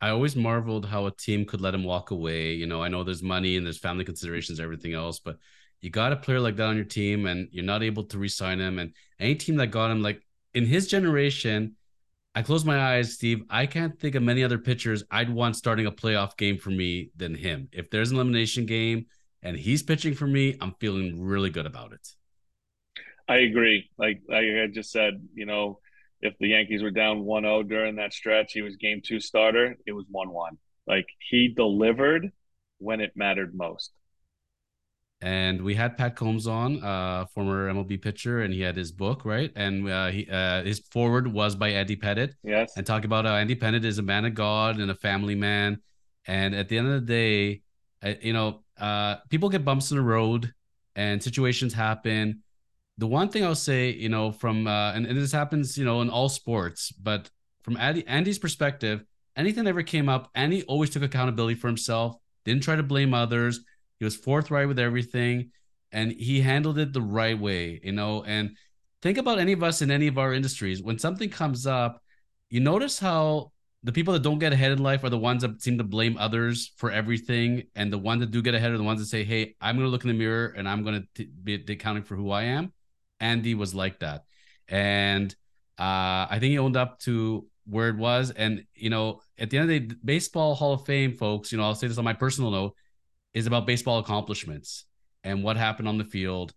I 0.00 0.10
always 0.10 0.34
marveled 0.34 0.86
how 0.86 1.06
a 1.06 1.12
team 1.12 1.44
could 1.44 1.60
let 1.60 1.74
him 1.74 1.84
walk 1.84 2.10
away. 2.10 2.54
You 2.54 2.66
know, 2.66 2.82
I 2.82 2.88
know 2.88 3.04
there's 3.04 3.22
money 3.22 3.56
and 3.56 3.64
there's 3.64 3.78
family 3.78 4.04
considerations, 4.04 4.58
everything 4.58 4.94
else, 4.94 5.20
but 5.20 5.36
you 5.80 5.90
got 5.90 6.12
a 6.12 6.16
player 6.16 6.40
like 6.40 6.56
that 6.56 6.66
on 6.66 6.76
your 6.76 6.84
team 6.84 7.26
and 7.26 7.48
you're 7.52 7.64
not 7.64 7.82
able 7.82 8.04
to 8.04 8.18
re-sign 8.18 8.60
him. 8.60 8.78
And 8.78 8.94
any 9.20 9.34
team 9.36 9.56
that 9.56 9.68
got 9.68 9.90
him, 9.90 10.02
like 10.02 10.20
in 10.54 10.66
his 10.66 10.88
generation, 10.88 11.76
I 12.34 12.42
close 12.42 12.64
my 12.64 12.80
eyes, 12.80 13.14
Steve. 13.14 13.42
I 13.50 13.66
can't 13.66 13.98
think 14.00 14.14
of 14.14 14.22
many 14.22 14.42
other 14.42 14.58
pitchers 14.58 15.04
I'd 15.10 15.30
want 15.30 15.54
starting 15.54 15.86
a 15.86 15.92
playoff 15.92 16.36
game 16.36 16.58
for 16.58 16.70
me 16.70 17.10
than 17.16 17.34
him. 17.34 17.68
If 17.72 17.90
there's 17.90 18.10
an 18.10 18.16
elimination 18.16 18.66
game 18.66 19.06
and 19.42 19.56
he's 19.56 19.82
pitching 19.82 20.14
for 20.14 20.26
me, 20.26 20.56
I'm 20.60 20.74
feeling 20.80 21.22
really 21.22 21.50
good 21.50 21.66
about 21.66 21.92
it. 21.92 22.08
I 23.28 23.36
agree. 23.38 23.90
Like, 23.98 24.22
like 24.28 24.44
I 24.44 24.66
just 24.72 24.90
said, 24.90 25.26
you 25.34 25.46
know, 25.46 25.78
if 26.20 26.34
the 26.38 26.48
Yankees 26.48 26.82
were 26.82 26.90
down 26.90 27.24
1-0 27.24 27.68
during 27.68 27.96
that 27.96 28.12
stretch, 28.12 28.52
he 28.52 28.62
was 28.62 28.76
game 28.76 29.00
two 29.04 29.20
starter. 29.20 29.76
It 29.86 29.92
was 29.92 30.04
1-1. 30.14 30.56
Like 30.86 31.06
he 31.30 31.48
delivered 31.48 32.32
when 32.78 33.00
it 33.00 33.12
mattered 33.14 33.54
most. 33.54 33.92
And 35.20 35.62
we 35.62 35.76
had 35.76 35.96
Pat 35.96 36.16
Combs 36.16 36.48
on, 36.48 36.82
uh, 36.82 37.26
former 37.26 37.72
MLB 37.72 38.02
pitcher, 38.02 38.40
and 38.40 38.52
he 38.52 38.60
had 38.60 38.76
his 38.76 38.90
book, 38.90 39.24
right? 39.24 39.52
And 39.54 39.88
uh, 39.88 40.08
he, 40.08 40.28
uh, 40.28 40.64
his 40.64 40.80
foreword 40.90 41.32
was 41.32 41.54
by 41.54 41.68
Andy 41.68 41.94
Pettitte. 41.94 42.34
Yes. 42.42 42.72
And 42.76 42.84
talk 42.84 43.04
about 43.04 43.24
how 43.24 43.36
Andy 43.36 43.54
Pettitte 43.54 43.84
is 43.84 43.98
a 43.98 44.02
man 44.02 44.24
of 44.24 44.34
God 44.34 44.80
and 44.80 44.90
a 44.90 44.96
family 44.96 45.36
man. 45.36 45.80
And 46.26 46.56
at 46.56 46.68
the 46.68 46.76
end 46.76 46.88
of 46.88 46.94
the 46.94 47.06
day, 47.06 47.62
uh, 48.02 48.14
you 48.20 48.32
know, 48.32 48.64
uh, 48.80 49.16
people 49.30 49.48
get 49.48 49.64
bumps 49.64 49.92
in 49.92 49.96
the 49.96 50.02
road 50.02 50.52
and 50.96 51.22
situations 51.22 51.72
happen 51.72 52.41
the 52.98 53.06
one 53.06 53.28
thing 53.28 53.44
I'll 53.44 53.54
say, 53.54 53.90
you 53.90 54.08
know, 54.08 54.32
from 54.32 54.66
uh, 54.66 54.92
and, 54.92 55.06
and 55.06 55.16
this 55.16 55.32
happens, 55.32 55.78
you 55.78 55.84
know, 55.84 56.00
in 56.02 56.10
all 56.10 56.28
sports, 56.28 56.92
but 56.92 57.30
from 57.62 57.76
Andy, 57.76 58.06
Andy's 58.06 58.38
perspective, 58.38 59.04
anything 59.36 59.64
that 59.64 59.70
ever 59.70 59.82
came 59.82 60.08
up, 60.08 60.30
Andy 60.34 60.62
always 60.64 60.90
took 60.90 61.02
accountability 61.02 61.54
for 61.54 61.68
himself, 61.68 62.16
didn't 62.44 62.62
try 62.62 62.76
to 62.76 62.82
blame 62.82 63.14
others. 63.14 63.60
He 63.98 64.04
was 64.04 64.16
forthright 64.16 64.68
with 64.68 64.78
everything, 64.78 65.50
and 65.92 66.12
he 66.12 66.40
handled 66.40 66.78
it 66.78 66.92
the 66.92 67.00
right 67.02 67.38
way, 67.38 67.80
you 67.82 67.92
know. 67.92 68.24
And 68.24 68.56
think 69.00 69.16
about 69.16 69.38
any 69.38 69.52
of 69.52 69.62
us 69.62 69.80
in 69.80 69.90
any 69.90 70.08
of 70.08 70.18
our 70.18 70.34
industries. 70.34 70.82
When 70.82 70.98
something 70.98 71.30
comes 71.30 71.66
up, 71.66 72.02
you 72.50 72.60
notice 72.60 72.98
how 72.98 73.52
the 73.84 73.92
people 73.92 74.12
that 74.12 74.22
don't 74.22 74.38
get 74.38 74.52
ahead 74.52 74.72
in 74.72 74.78
life 74.82 75.02
are 75.02 75.10
the 75.10 75.18
ones 75.18 75.42
that 75.42 75.62
seem 75.62 75.78
to 75.78 75.84
blame 75.84 76.16
others 76.18 76.72
for 76.76 76.90
everything, 76.90 77.64
and 77.74 77.92
the 77.92 77.98
ones 77.98 78.20
that 78.20 78.30
do 78.30 78.42
get 78.42 78.54
ahead 78.54 78.72
are 78.72 78.78
the 78.78 78.84
ones 78.84 79.00
that 79.00 79.06
say, 79.06 79.24
"Hey, 79.24 79.54
I'm 79.60 79.76
going 79.76 79.86
to 79.86 79.90
look 79.90 80.04
in 80.04 80.08
the 80.08 80.14
mirror 80.14 80.54
and 80.56 80.68
I'm 80.68 80.82
going 80.84 81.06
to 81.14 81.26
be 81.26 81.54
accounting 81.54 82.02
for 82.02 82.16
who 82.16 82.30
I 82.30 82.44
am." 82.44 82.72
Andy 83.22 83.54
was 83.54 83.74
like 83.74 84.00
that. 84.00 84.24
And 84.68 85.34
uh, 85.78 86.26
I 86.28 86.38
think 86.38 86.50
he 86.50 86.58
owned 86.58 86.76
up 86.76 86.98
to 87.00 87.46
where 87.64 87.88
it 87.88 87.96
was. 87.96 88.30
And, 88.32 88.64
you 88.74 88.90
know, 88.90 89.20
at 89.38 89.48
the 89.50 89.58
end 89.58 89.64
of 89.64 89.68
the 89.68 89.80
day, 89.80 89.94
Baseball 90.04 90.54
Hall 90.54 90.74
of 90.74 90.84
Fame, 90.84 91.14
folks, 91.14 91.52
you 91.52 91.58
know, 91.58 91.64
I'll 91.64 91.74
say 91.74 91.86
this 91.86 91.98
on 91.98 92.04
my 92.04 92.12
personal 92.12 92.50
note, 92.50 92.74
is 93.32 93.46
about 93.46 93.66
baseball 93.66 93.98
accomplishments 93.98 94.84
and 95.24 95.42
what 95.42 95.56
happened 95.56 95.88
on 95.88 95.98
the 95.98 96.04
field. 96.04 96.52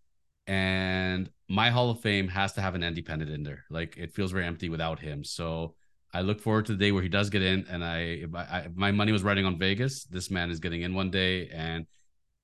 And 0.47 1.29
my 1.47 1.69
Hall 1.69 1.89
of 1.91 2.01
Fame 2.01 2.27
has 2.27 2.53
to 2.53 2.61
have 2.61 2.75
an 2.75 2.83
Andy 2.83 3.01
Pettitte 3.01 3.33
in 3.33 3.43
there. 3.43 3.63
Like 3.69 3.97
it 3.97 4.11
feels 4.11 4.31
very 4.31 4.45
empty 4.45 4.69
without 4.69 4.99
him. 4.99 5.23
So 5.23 5.75
I 6.13 6.21
look 6.21 6.39
forward 6.41 6.65
to 6.67 6.71
the 6.73 6.77
day 6.77 6.91
where 6.91 7.03
he 7.03 7.09
does 7.09 7.29
get 7.29 7.41
in. 7.41 7.65
And 7.69 7.83
I, 7.83 8.23
I, 8.33 8.59
if 8.59 8.75
my 8.75 8.91
money 8.91 9.11
was 9.11 9.23
riding 9.23 9.45
on 9.45 9.59
Vegas, 9.59 10.05
this 10.05 10.31
man 10.31 10.49
is 10.49 10.59
getting 10.59 10.81
in 10.81 10.93
one 10.93 11.11
day. 11.11 11.49
And 11.49 11.85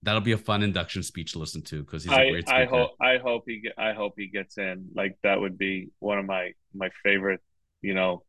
that'll 0.04 0.22
be 0.22 0.32
a 0.32 0.38
fun 0.38 0.64
induction 0.64 1.04
speech 1.04 1.34
to 1.34 1.40
listen 1.40 1.62
to 1.62 1.84
because 1.84 2.04
he's 2.04 2.14
a 2.14 2.30
great 2.30 2.48
speaker. 2.48 2.62
I 2.62 2.66
hope 2.66 2.92
I 3.00 3.18
hope 3.18 3.44
he 3.48 3.70
I 3.78 3.94
hope 3.94 4.14
he 4.18 4.28
gets 4.28 4.58
in. 4.58 4.90
Like 4.96 5.18
that 5.24 5.40
would 5.40 5.58
be 5.58 5.90
one 6.00 6.18
of 6.18 6.26
my 6.26 6.52
my 6.74 6.90
favorite, 7.04 7.42
you 7.82 7.94
know, 7.94 8.24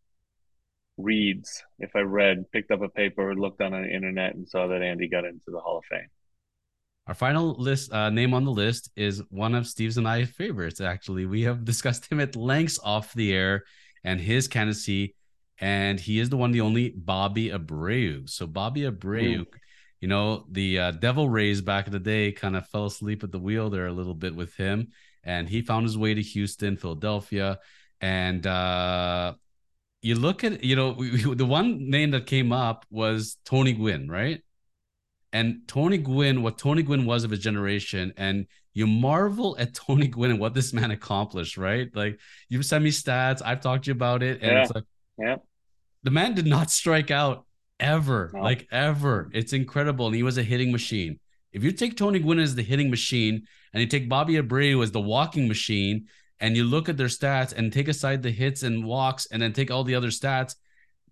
reads. 0.96 1.62
If 1.78 1.90
I 1.94 2.00
read, 2.00 2.50
picked 2.52 2.70
up 2.70 2.82
a 2.82 2.88
paper, 2.88 3.34
looked 3.34 3.60
on 3.60 3.72
the 3.72 3.88
internet, 3.88 4.34
and 4.34 4.48
saw 4.48 4.66
that 4.68 4.82
Andy 4.82 5.08
got 5.08 5.24
into 5.24 5.50
the 5.50 5.60
Hall 5.60 5.78
of 5.78 5.84
Fame. 5.84 6.08
Our 7.06 7.14
final 7.14 7.54
list 7.54 7.92
uh, 7.92 8.10
name 8.10 8.32
on 8.32 8.44
the 8.44 8.52
list 8.52 8.90
is 8.94 9.22
one 9.30 9.54
of 9.54 9.66
Steve's 9.66 9.96
and 9.96 10.06
I 10.06 10.24
favorites. 10.24 10.80
Actually, 10.80 11.26
we 11.26 11.42
have 11.42 11.64
discussed 11.64 12.10
him 12.10 12.20
at 12.20 12.36
lengths 12.36 12.78
off 12.82 13.12
the 13.14 13.32
air 13.32 13.64
and 14.04 14.20
his 14.20 14.46
candidacy, 14.46 15.14
and 15.58 15.98
he 15.98 16.20
is 16.20 16.28
the 16.28 16.36
one, 16.36 16.52
the 16.52 16.60
only 16.60 16.90
Bobby 16.90 17.48
Abreu. 17.48 18.28
So 18.28 18.46
Bobby 18.46 18.82
Abreu. 18.82 19.38
Mm 19.38 19.46
you 20.02 20.08
know, 20.08 20.44
the 20.50 20.78
uh, 20.80 20.90
Devil 20.90 21.28
Rays 21.28 21.60
back 21.60 21.86
in 21.86 21.92
the 21.92 22.00
day 22.00 22.32
kind 22.32 22.56
of 22.56 22.66
fell 22.66 22.86
asleep 22.86 23.22
at 23.22 23.30
the 23.30 23.38
wheel 23.38 23.70
there 23.70 23.86
a 23.86 23.92
little 23.92 24.14
bit 24.16 24.34
with 24.34 24.52
him, 24.56 24.88
and 25.22 25.48
he 25.48 25.62
found 25.62 25.84
his 25.84 25.96
way 25.96 26.12
to 26.12 26.20
Houston, 26.20 26.76
Philadelphia, 26.76 27.60
and 28.00 28.44
uh, 28.44 29.34
you 30.02 30.16
look 30.16 30.42
at 30.42 30.64
you 30.64 30.74
know 30.74 30.90
we, 30.90 31.24
we, 31.24 31.34
the 31.36 31.46
one 31.46 31.88
name 31.88 32.10
that 32.10 32.26
came 32.26 32.52
up 32.52 32.84
was 32.90 33.36
Tony 33.44 33.72
Gwynn, 33.74 34.10
right? 34.10 34.42
And 35.32 35.60
Tony 35.68 35.98
Gwynn, 35.98 36.42
what 36.42 36.58
Tony 36.58 36.82
Gwynn 36.82 37.06
was 37.06 37.22
of 37.22 37.30
his 37.30 37.38
generation, 37.38 38.12
and 38.16 38.48
you 38.74 38.88
marvel 38.88 39.56
at 39.56 39.72
Tony 39.86 40.08
Gwynn 40.08 40.32
and 40.32 40.40
what 40.40 40.52
this 40.52 40.72
man 40.72 40.90
accomplished, 40.90 41.56
right? 41.56 41.88
Like 41.94 42.18
you've 42.48 42.66
sent 42.66 42.82
me 42.82 42.90
stats, 42.90 43.40
I've 43.44 43.60
talked 43.60 43.84
to 43.84 43.90
you 43.90 43.94
about 43.94 44.24
it, 44.24 44.42
and 44.42 44.50
yeah. 44.50 44.62
it's 44.62 44.72
like, 44.72 44.84
yeah, 45.16 45.36
the 46.02 46.10
man 46.10 46.34
did 46.34 46.46
not 46.46 46.72
strike 46.72 47.12
out 47.12 47.46
ever, 47.82 48.30
no. 48.32 48.40
like 48.40 48.68
ever. 48.70 49.30
It's 49.32 49.52
incredible. 49.52 50.06
And 50.06 50.14
he 50.14 50.22
was 50.22 50.38
a 50.38 50.42
hitting 50.42 50.72
machine. 50.72 51.18
If 51.52 51.62
you 51.62 51.72
take 51.72 51.96
Tony 51.96 52.18
Gwynn 52.18 52.38
as 52.38 52.54
the 52.54 52.62
hitting 52.62 52.90
machine 52.90 53.46
and 53.72 53.80
you 53.80 53.86
take 53.86 54.08
Bobby 54.08 54.34
Abreu 54.34 54.82
as 54.82 54.90
the 54.90 55.00
walking 55.00 55.48
machine 55.48 56.06
and 56.40 56.56
you 56.56 56.64
look 56.64 56.88
at 56.88 56.96
their 56.96 57.08
stats 57.08 57.52
and 57.52 57.72
take 57.72 57.88
aside 57.88 58.22
the 58.22 58.30
hits 58.30 58.62
and 58.62 58.84
walks 58.84 59.26
and 59.26 59.42
then 59.42 59.52
take 59.52 59.70
all 59.70 59.84
the 59.84 59.94
other 59.94 60.08
stats, 60.08 60.54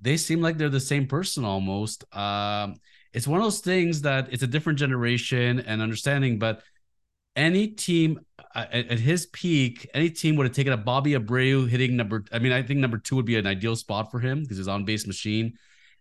they 0.00 0.16
seem 0.16 0.40
like 0.40 0.56
they're 0.56 0.70
the 0.70 0.80
same 0.80 1.06
person 1.06 1.44
almost. 1.44 2.04
Um, 2.16 2.76
it's 3.12 3.28
one 3.28 3.40
of 3.40 3.44
those 3.44 3.60
things 3.60 4.02
that 4.02 4.28
it's 4.32 4.42
a 4.42 4.46
different 4.46 4.78
generation 4.78 5.60
and 5.60 5.82
understanding, 5.82 6.38
but 6.38 6.62
any 7.36 7.68
team 7.68 8.20
uh, 8.54 8.66
at, 8.72 8.88
at, 8.88 8.98
his 8.98 9.26
peak, 9.26 9.88
any 9.94 10.10
team 10.10 10.36
would 10.36 10.46
have 10.46 10.54
taken 10.54 10.72
a 10.72 10.76
Bobby 10.76 11.12
Abreu 11.12 11.68
hitting 11.68 11.96
number. 11.96 12.24
I 12.32 12.38
mean, 12.38 12.52
I 12.52 12.62
think 12.62 12.80
number 12.80 12.98
two 12.98 13.16
would 13.16 13.26
be 13.26 13.36
an 13.36 13.46
ideal 13.46 13.76
spot 13.76 14.10
for 14.10 14.20
him 14.20 14.42
because 14.42 14.56
he's 14.56 14.68
on 14.68 14.84
base 14.84 15.06
machine. 15.06 15.54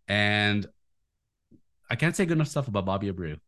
And 0.10 0.68
I 1.90 1.96
can't 1.96 2.16
say 2.16 2.26
good 2.26 2.38
enough 2.38 2.48
stuff 2.48 2.68
about 2.68 2.86
Bobby 2.86 3.12
Abreu. 3.12 3.40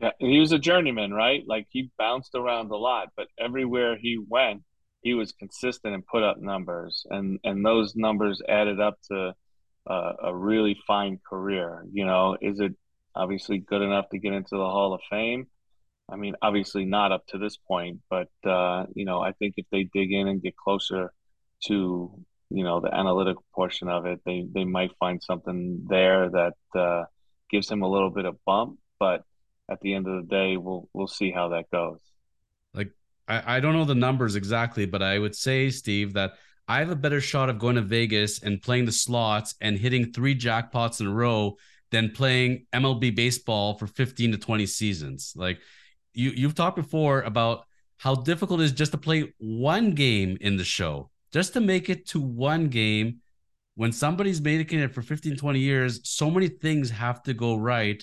Yeah, 0.00 0.10
he 0.18 0.40
was 0.40 0.50
a 0.50 0.58
journeyman, 0.58 1.12
right? 1.12 1.44
Like 1.46 1.66
he 1.70 1.90
bounced 1.98 2.34
around 2.34 2.70
a 2.70 2.76
lot, 2.76 3.10
but 3.16 3.28
everywhere 3.38 3.96
he 3.96 4.18
went, 4.28 4.62
he 5.02 5.14
was 5.14 5.32
consistent 5.32 5.94
and 5.94 6.04
put 6.04 6.22
up 6.22 6.38
numbers, 6.40 7.06
and 7.10 7.38
and 7.44 7.64
those 7.64 7.94
numbers 7.94 8.42
added 8.48 8.80
up 8.80 8.98
to 9.12 9.34
uh, 9.88 10.12
a 10.22 10.34
really 10.34 10.76
fine 10.86 11.20
career. 11.28 11.84
You 11.92 12.06
know, 12.06 12.36
is 12.40 12.58
it 12.58 12.74
obviously 13.14 13.58
good 13.58 13.82
enough 13.82 14.08
to 14.10 14.18
get 14.18 14.32
into 14.32 14.56
the 14.56 14.64
Hall 14.64 14.94
of 14.94 15.00
Fame? 15.08 15.46
I 16.10 16.16
mean, 16.16 16.34
obviously 16.42 16.84
not 16.84 17.12
up 17.12 17.26
to 17.28 17.38
this 17.38 17.56
point, 17.56 18.00
but 18.10 18.28
uh, 18.44 18.86
you 18.94 19.04
know, 19.04 19.20
I 19.20 19.32
think 19.32 19.54
if 19.58 19.66
they 19.70 19.84
dig 19.84 20.12
in 20.12 20.26
and 20.26 20.42
get 20.42 20.56
closer 20.56 21.12
to 21.66 22.24
you 22.54 22.62
know 22.62 22.80
the 22.80 22.94
analytical 22.94 23.44
portion 23.54 23.88
of 23.88 24.06
it, 24.06 24.20
they 24.24 24.46
they 24.52 24.64
might 24.64 24.92
find 24.98 25.22
something 25.22 25.84
there 25.88 26.30
that 26.30 26.54
uh, 26.78 27.04
gives 27.50 27.70
him 27.70 27.82
a 27.82 27.88
little 27.88 28.10
bit 28.10 28.24
of 28.24 28.36
bump. 28.44 28.78
But 29.00 29.24
at 29.68 29.80
the 29.80 29.94
end 29.94 30.06
of 30.06 30.22
the 30.22 30.28
day, 30.28 30.56
we'll 30.56 30.88
we'll 30.92 31.08
see 31.08 31.32
how 31.32 31.48
that 31.48 31.70
goes. 31.70 31.98
Like 32.72 32.92
I, 33.26 33.56
I 33.56 33.60
don't 33.60 33.72
know 33.72 33.84
the 33.84 33.94
numbers 33.94 34.36
exactly, 34.36 34.86
but 34.86 35.02
I 35.02 35.18
would 35.18 35.34
say, 35.34 35.70
Steve, 35.70 36.12
that 36.14 36.34
I 36.68 36.78
have 36.78 36.90
a 36.90 36.96
better 36.96 37.20
shot 37.20 37.50
of 37.50 37.58
going 37.58 37.74
to 37.74 37.82
Vegas 37.82 38.42
and 38.42 38.62
playing 38.62 38.84
the 38.84 38.92
slots 38.92 39.54
and 39.60 39.76
hitting 39.76 40.12
three 40.12 40.36
jackpots 40.36 41.00
in 41.00 41.06
a 41.08 41.12
row 41.12 41.56
than 41.90 42.10
playing 42.10 42.66
MLB 42.72 43.14
baseball 43.14 43.78
for 43.78 43.86
15 43.86 44.32
to 44.32 44.38
20 44.38 44.66
seasons. 44.66 45.32
Like 45.36 45.58
you 46.12 46.30
you've 46.30 46.54
talked 46.54 46.76
before 46.76 47.22
about 47.22 47.64
how 47.96 48.14
difficult 48.14 48.60
it 48.60 48.64
is 48.64 48.72
just 48.72 48.92
to 48.92 48.98
play 48.98 49.32
one 49.38 49.92
game 49.92 50.36
in 50.40 50.56
the 50.56 50.64
show, 50.64 51.10
just 51.34 51.52
to 51.54 51.60
make 51.60 51.90
it 51.90 52.06
to 52.06 52.20
one 52.20 52.68
game. 52.68 53.20
When 53.76 53.90
somebody's 53.90 54.40
making 54.40 54.78
it 54.78 54.94
for 54.94 55.02
15, 55.02 55.36
20 55.36 55.58
years, 55.58 56.00
so 56.08 56.30
many 56.30 56.46
things 56.46 56.90
have 56.90 57.24
to 57.24 57.34
go 57.34 57.56
right. 57.56 58.02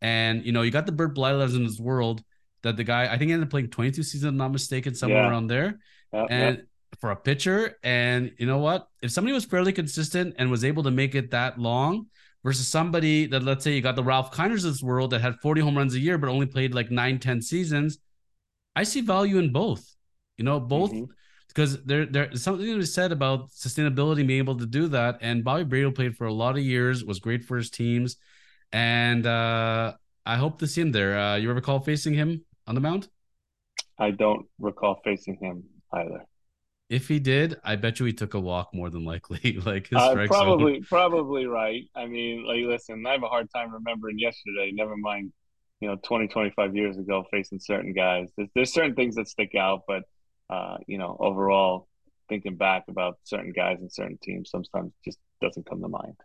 And 0.00 0.44
you 0.44 0.50
know, 0.50 0.62
you 0.62 0.72
got 0.72 0.84
the 0.84 0.90
Bert 0.90 1.14
Blylevens 1.14 1.54
in 1.54 1.62
this 1.62 1.78
world 1.78 2.24
that 2.64 2.76
the 2.76 2.82
guy 2.82 3.04
I 3.04 3.16
think 3.16 3.30
ended 3.30 3.46
up 3.46 3.50
playing 3.50 3.68
22 3.68 4.02
seasons, 4.02 4.24
I'm 4.28 4.36
not 4.36 4.50
mistaken, 4.50 4.96
somewhere 4.96 5.22
yeah. 5.22 5.30
around 5.30 5.46
there. 5.46 5.78
Yep, 6.12 6.26
and 6.28 6.56
yep. 6.56 6.66
for 7.00 7.12
a 7.12 7.16
pitcher, 7.16 7.78
and 7.84 8.32
you 8.36 8.46
know 8.46 8.58
what? 8.58 8.88
If 9.00 9.12
somebody 9.12 9.32
was 9.32 9.44
fairly 9.44 9.72
consistent 9.72 10.34
and 10.38 10.50
was 10.50 10.64
able 10.64 10.82
to 10.82 10.90
make 10.90 11.14
it 11.14 11.30
that 11.30 11.60
long, 11.60 12.06
versus 12.42 12.66
somebody 12.66 13.26
that 13.26 13.44
let's 13.44 13.62
say 13.62 13.72
you 13.72 13.80
got 13.80 13.94
the 13.94 14.02
Ralph 14.02 14.32
Kiners 14.32 14.64
of 14.64 14.72
this 14.72 14.82
world 14.82 15.10
that 15.10 15.20
had 15.20 15.36
40 15.40 15.60
home 15.60 15.78
runs 15.78 15.94
a 15.94 16.00
year 16.00 16.18
but 16.18 16.28
only 16.28 16.46
played 16.46 16.74
like 16.74 16.90
nine, 16.90 17.20
10 17.20 17.40
seasons. 17.40 17.98
I 18.74 18.82
see 18.82 19.00
value 19.00 19.38
in 19.38 19.52
both. 19.52 19.94
You 20.36 20.44
know, 20.44 20.58
both 20.58 20.92
mm-hmm. 20.92 21.04
Because 21.54 21.82
there 21.84 22.06
there's 22.06 22.42
something 22.42 22.66
to 22.66 22.78
be 22.78 22.84
said 22.84 23.12
about 23.12 23.50
sustainability 23.50 24.26
being 24.26 24.38
able 24.38 24.58
to 24.58 24.66
do 24.66 24.88
that. 24.88 25.18
And 25.20 25.44
Bobby 25.44 25.64
Abreu 25.64 25.94
played 25.94 26.16
for 26.16 26.26
a 26.26 26.32
lot 26.32 26.56
of 26.56 26.62
years, 26.62 27.04
was 27.04 27.18
great 27.20 27.44
for 27.44 27.56
his 27.56 27.70
teams. 27.70 28.16
And 28.72 29.26
uh 29.26 29.94
I 30.24 30.36
hope 30.36 30.58
to 30.60 30.66
see 30.66 30.80
him 30.80 30.92
there. 30.92 31.18
Uh 31.18 31.36
you 31.36 31.48
ever 31.48 31.56
recall 31.56 31.80
facing 31.80 32.14
him 32.14 32.44
on 32.66 32.74
the 32.74 32.80
mound? 32.80 33.08
I 33.98 34.10
don't 34.10 34.46
recall 34.58 35.00
facing 35.04 35.36
him 35.36 35.64
either. 35.92 36.26
If 36.88 37.08
he 37.08 37.20
did, 37.20 37.56
I 37.64 37.76
bet 37.76 38.00
you 38.00 38.06
he 38.06 38.12
took 38.12 38.34
a 38.34 38.40
walk 38.40 38.74
more 38.74 38.90
than 38.90 39.04
likely. 39.04 39.58
like 39.64 39.88
his 39.88 39.98
uh, 39.98 40.14
probably, 40.26 40.74
zone. 40.74 40.84
probably 40.88 41.46
right. 41.46 41.84
I 41.94 42.06
mean, 42.06 42.44
like, 42.46 42.64
listen, 42.66 43.02
I 43.06 43.12
have 43.12 43.22
a 43.22 43.28
hard 43.28 43.48
time 43.54 43.72
remembering 43.72 44.18
yesterday. 44.18 44.72
Never 44.74 44.96
mind, 44.96 45.32
you 45.80 45.88
know, 45.88 45.96
20, 46.04 46.28
25 46.28 46.76
years 46.76 46.98
ago, 46.98 47.24
facing 47.30 47.60
certain 47.60 47.94
guys. 47.94 48.28
There's, 48.36 48.50
there's 48.54 48.74
certain 48.74 48.94
things 48.94 49.14
that 49.14 49.26
stick 49.26 49.54
out, 49.54 49.84
but 49.88 50.02
uh, 50.52 50.76
you 50.86 50.98
know, 50.98 51.16
overall, 51.18 51.88
thinking 52.28 52.56
back 52.56 52.84
about 52.88 53.18
certain 53.24 53.52
guys 53.52 53.78
and 53.80 53.92
certain 53.92 54.18
teams, 54.22 54.50
sometimes 54.50 54.92
just 55.04 55.18
doesn't 55.40 55.66
come 55.66 55.80
to 55.80 55.88
mind 55.88 56.16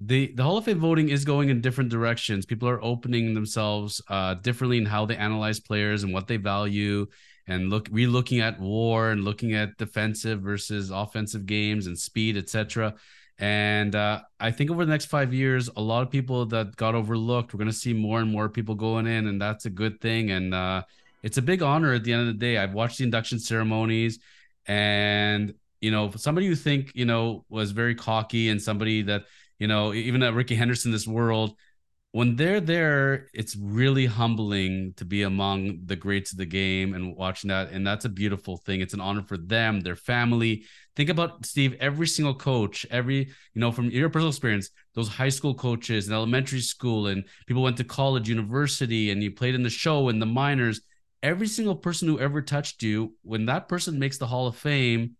the 0.00 0.32
the 0.34 0.42
Hall 0.42 0.58
of 0.58 0.64
Fame 0.64 0.80
voting 0.80 1.08
is 1.08 1.24
going 1.24 1.48
in 1.48 1.60
different 1.60 1.90
directions. 1.90 2.46
People 2.46 2.68
are 2.68 2.82
opening 2.82 3.34
themselves 3.34 4.02
uh, 4.08 4.34
differently 4.34 4.78
in 4.78 4.86
how 4.86 5.06
they 5.06 5.16
analyze 5.16 5.60
players 5.60 6.02
and 6.02 6.12
what 6.12 6.26
they 6.26 6.36
value, 6.36 7.06
and 7.46 7.70
look 7.70 7.88
re-looking 7.90 8.40
at 8.40 8.60
WAR 8.60 9.10
and 9.10 9.24
looking 9.24 9.54
at 9.54 9.76
defensive 9.78 10.40
versus 10.40 10.90
offensive 10.90 11.46
games 11.46 11.86
and 11.86 11.98
speed, 11.98 12.36
etc. 12.36 12.94
And 13.38 13.94
uh, 13.94 14.22
I 14.38 14.50
think 14.52 14.70
over 14.70 14.84
the 14.84 14.90
next 14.90 15.06
five 15.06 15.34
years, 15.34 15.68
a 15.76 15.80
lot 15.80 16.02
of 16.02 16.10
people 16.10 16.46
that 16.46 16.76
got 16.76 16.94
overlooked, 16.94 17.52
we're 17.52 17.58
going 17.58 17.70
to 17.70 17.76
see 17.76 17.92
more 17.92 18.20
and 18.20 18.30
more 18.30 18.48
people 18.48 18.74
going 18.74 19.06
in, 19.06 19.26
and 19.26 19.40
that's 19.40 19.64
a 19.66 19.70
good 19.70 20.00
thing. 20.00 20.30
And 20.30 20.54
uh, 20.54 20.82
it's 21.24 21.38
a 21.38 21.42
big 21.42 21.62
honor 21.62 21.92
at 21.92 22.04
the 22.04 22.12
end 22.12 22.22
of 22.22 22.26
the 22.28 22.34
day. 22.34 22.58
I've 22.58 22.74
watched 22.74 22.98
the 22.98 23.04
induction 23.04 23.40
ceremonies, 23.40 24.20
and 24.66 25.54
you 25.80 25.90
know, 25.90 26.10
somebody 26.12 26.46
you 26.46 26.54
think 26.54 26.92
you 26.94 27.04
know 27.04 27.44
was 27.48 27.72
very 27.72 27.96
cocky 27.96 28.50
and 28.50 28.62
somebody 28.62 29.02
that 29.02 29.24
you 29.58 29.68
know, 29.68 29.94
even 29.94 30.22
at 30.22 30.34
Rickey 30.34 30.54
Henderson, 30.54 30.90
this 30.90 31.06
world, 31.06 31.56
when 32.12 32.36
they're 32.36 32.60
there, 32.60 33.28
it's 33.34 33.56
really 33.56 34.06
humbling 34.06 34.94
to 34.98 35.04
be 35.04 35.22
among 35.22 35.80
the 35.86 35.96
greats 35.96 36.30
of 36.30 36.38
the 36.38 36.46
game 36.46 36.94
and 36.94 37.16
watching 37.16 37.48
that. 37.48 37.70
And 37.70 37.84
that's 37.84 38.04
a 38.04 38.08
beautiful 38.08 38.56
thing. 38.56 38.80
It's 38.80 38.94
an 38.94 39.00
honor 39.00 39.22
for 39.22 39.36
them, 39.36 39.80
their 39.80 39.96
family. 39.96 40.64
Think 40.94 41.08
about 41.08 41.44
Steve, 41.44 41.74
every 41.80 42.06
single 42.06 42.34
coach, 42.34 42.86
every, 42.88 43.16
you 43.16 43.60
know, 43.60 43.72
from 43.72 43.90
your 43.90 44.10
personal 44.10 44.28
experience, 44.28 44.70
those 44.94 45.08
high 45.08 45.28
school 45.28 45.54
coaches 45.54 46.06
and 46.06 46.14
elementary 46.14 46.60
school, 46.60 47.08
and 47.08 47.24
people 47.46 47.64
went 47.64 47.78
to 47.78 47.84
college, 47.84 48.28
university, 48.28 49.10
and 49.10 49.20
you 49.20 49.32
played 49.32 49.56
in 49.56 49.64
the 49.64 49.70
show 49.70 50.08
and 50.08 50.22
the 50.22 50.26
minors. 50.26 50.82
Every 51.24 51.46
single 51.46 51.74
person 51.74 52.06
who 52.06 52.20
ever 52.20 52.42
touched 52.42 52.82
you, 52.82 53.14
when 53.22 53.46
that 53.46 53.66
person 53.66 53.98
makes 53.98 54.18
the 54.18 54.26
Hall 54.26 54.46
of 54.46 54.56
Fame, 54.56 55.16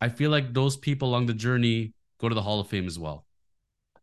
I 0.00 0.08
feel 0.08 0.30
like 0.30 0.54
those 0.54 0.76
people 0.76 1.08
along 1.08 1.26
the 1.26 1.34
journey 1.34 1.92
go 2.20 2.28
to 2.28 2.36
the 2.36 2.42
Hall 2.42 2.60
of 2.60 2.68
Fame 2.68 2.86
as 2.86 3.00
well. 3.00 3.26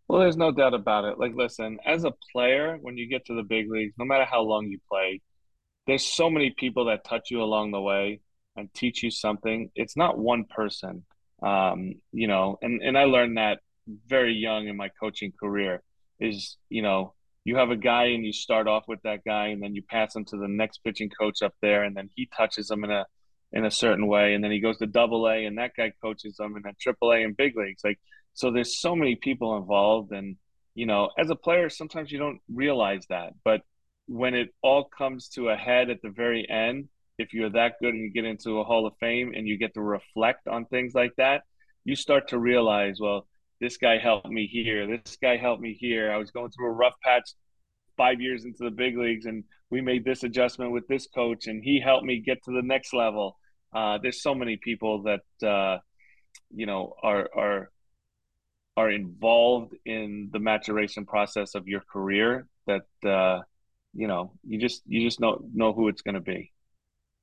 Well, 0.10 0.20
there's 0.20 0.36
no 0.36 0.52
doubt 0.52 0.74
about 0.74 1.06
it. 1.06 1.18
Like, 1.18 1.34
listen, 1.34 1.80
as 1.86 2.04
a 2.04 2.12
player, 2.34 2.78
when 2.82 2.98
you 2.98 3.08
get 3.08 3.26
to 3.28 3.34
the 3.34 3.44
big 3.44 3.72
leagues, 3.72 3.94
no 3.98 4.04
matter 4.04 4.26
how 4.26 4.42
long 4.42 4.66
you 4.66 4.78
play, 4.90 5.22
there's 5.88 6.04
so 6.04 6.30
many 6.30 6.50
people 6.50 6.84
that 6.88 7.06
touch 7.06 7.32
you 7.32 7.42
along 7.42 7.72
the 7.72 7.80
way 7.80 8.20
and 8.58 8.68
teach 8.74 9.02
you 9.02 9.10
something. 9.10 9.72
It's 9.74 9.96
not 9.96 10.18
one 10.18 10.44
person, 10.44 11.06
um, 11.42 11.94
you 12.12 12.28
know. 12.28 12.60
And 12.62 12.82
and 12.82 12.98
I 12.98 13.06
learned 13.06 13.38
that 13.38 13.60
very 13.88 14.34
young 14.34 14.68
in 14.68 14.76
my 14.76 14.90
coaching 15.00 15.32
career. 15.40 15.82
Is 16.20 16.58
you 16.68 16.82
know 16.82 17.14
you 17.44 17.58
have 17.58 17.72
a 17.72 17.76
guy 17.76 18.06
and 18.06 18.26
you 18.26 18.34
start 18.34 18.68
off 18.68 18.84
with 18.88 19.02
that 19.04 19.24
guy, 19.26 19.48
and 19.48 19.62
then 19.62 19.76
you 19.76 19.82
pass 19.82 20.16
him 20.16 20.26
to 20.26 20.38
the 20.38 20.48
next 20.48 20.80
pitching 20.84 21.10
coach 21.10 21.42
up 21.42 21.54
there, 21.62 21.84
and 21.84 21.96
then 21.96 22.10
he 22.16 22.30
touches 22.36 22.70
him 22.70 22.84
in 22.84 22.92
a 22.92 23.06
in 23.54 23.66
a 23.66 23.72
certain 23.72 24.08
way, 24.08 24.34
and 24.34 24.44
then 24.44 24.52
he 24.52 24.62
goes 24.62 24.78
to 24.78 24.88
Double 24.88 25.28
A, 25.28 25.46
and 25.46 25.58
that 25.58 25.76
guy 25.76 25.92
coaches 26.02 26.40
him, 26.40 26.56
and 26.56 26.64
then 26.64 26.74
Triple 26.80 27.12
A 27.12 27.24
and 27.24 27.36
big 27.36 27.58
leagues, 27.58 27.84
like 27.84 28.00
so 28.34 28.52
there's 28.52 28.80
so 28.80 28.96
many 28.96 29.16
people 29.16 29.58
involved, 29.58 30.12
and 30.12 30.38
you 30.74 30.86
know, 30.86 31.10
as 31.18 31.30
a 31.30 31.36
player, 31.36 31.70
sometimes 31.70 32.12
you 32.12 32.20
don't 32.20 32.40
realize 32.50 33.06
that, 33.10 33.34
but 33.44 33.62
when 34.08 34.34
it 34.36 34.50
all 34.62 34.86
comes 34.86 35.30
to 35.30 35.50
a 35.50 35.56
head 35.56 35.90
at 35.90 36.02
the 36.02 36.10
very 36.10 36.48
end, 36.50 36.90
if 37.18 37.34
you're 37.34 37.50
that 37.50 37.74
good 37.82 37.94
and 37.94 38.02
you 38.04 38.12
get 38.12 38.26
into 38.26 38.60
a 38.60 38.64
Hall 38.64 38.88
of 38.88 38.94
Fame 39.00 39.34
and 39.36 39.48
you 39.48 39.58
get 39.58 39.74
to 39.76 39.82
reflect 39.82 40.48
on 40.48 40.66
things 40.66 40.94
like 40.94 41.14
that, 41.18 41.44
you 41.84 41.96
start 41.96 42.30
to 42.30 42.40
realize, 42.40 43.00
well, 43.00 43.28
this 43.62 43.78
guy 43.78 44.00
helped 44.00 44.28
me 44.28 44.48
here. 44.48 44.88
This 44.88 45.18
guy 45.22 45.38
helped 45.38 45.62
me 45.62 45.78
here. 45.80 46.12
I 46.12 46.18
was 46.18 46.32
going 46.32 46.50
through 46.50 46.68
a 46.68 46.72
rough 46.72 46.96
patch 47.04 47.30
five 47.96 48.20
years 48.20 48.44
into 48.44 48.64
the 48.64 48.72
big 48.72 48.98
leagues, 48.98 49.28
and 49.28 49.44
we 49.70 49.82
made 49.82 50.04
this 50.04 50.24
adjustment 50.24 50.72
with 50.72 50.88
this 50.88 51.08
coach, 51.08 51.46
and 51.46 51.64
he 51.64 51.80
helped 51.80 52.04
me 52.04 52.20
get 52.20 52.44
to 52.46 52.52
the 52.52 52.64
next 52.64 52.92
level. 52.92 53.38
Uh, 53.72 54.00
there's 54.02 54.22
so 54.22 54.34
many 54.34 54.58
people 54.58 55.04
that 55.04 55.48
uh, 55.48 55.78
you 56.54 56.66
know 56.66 56.96
are 57.04 57.30
are 57.38 57.72
are 58.76 58.90
involved 58.90 59.76
in 59.86 60.30
the 60.34 60.40
maturation 60.40 61.06
process 61.06 61.54
of 61.54 61.68
your 61.68 61.82
career 61.82 62.48
that 62.66 62.88
uh, 63.08 63.40
you 63.94 64.08
know 64.08 64.34
you 64.44 64.60
just 64.60 64.82
you 64.88 65.08
just 65.08 65.20
know 65.20 65.40
know 65.54 65.72
who 65.72 65.88
it's 65.88 66.02
going 66.02 66.16
to 66.16 66.22
be. 66.22 66.52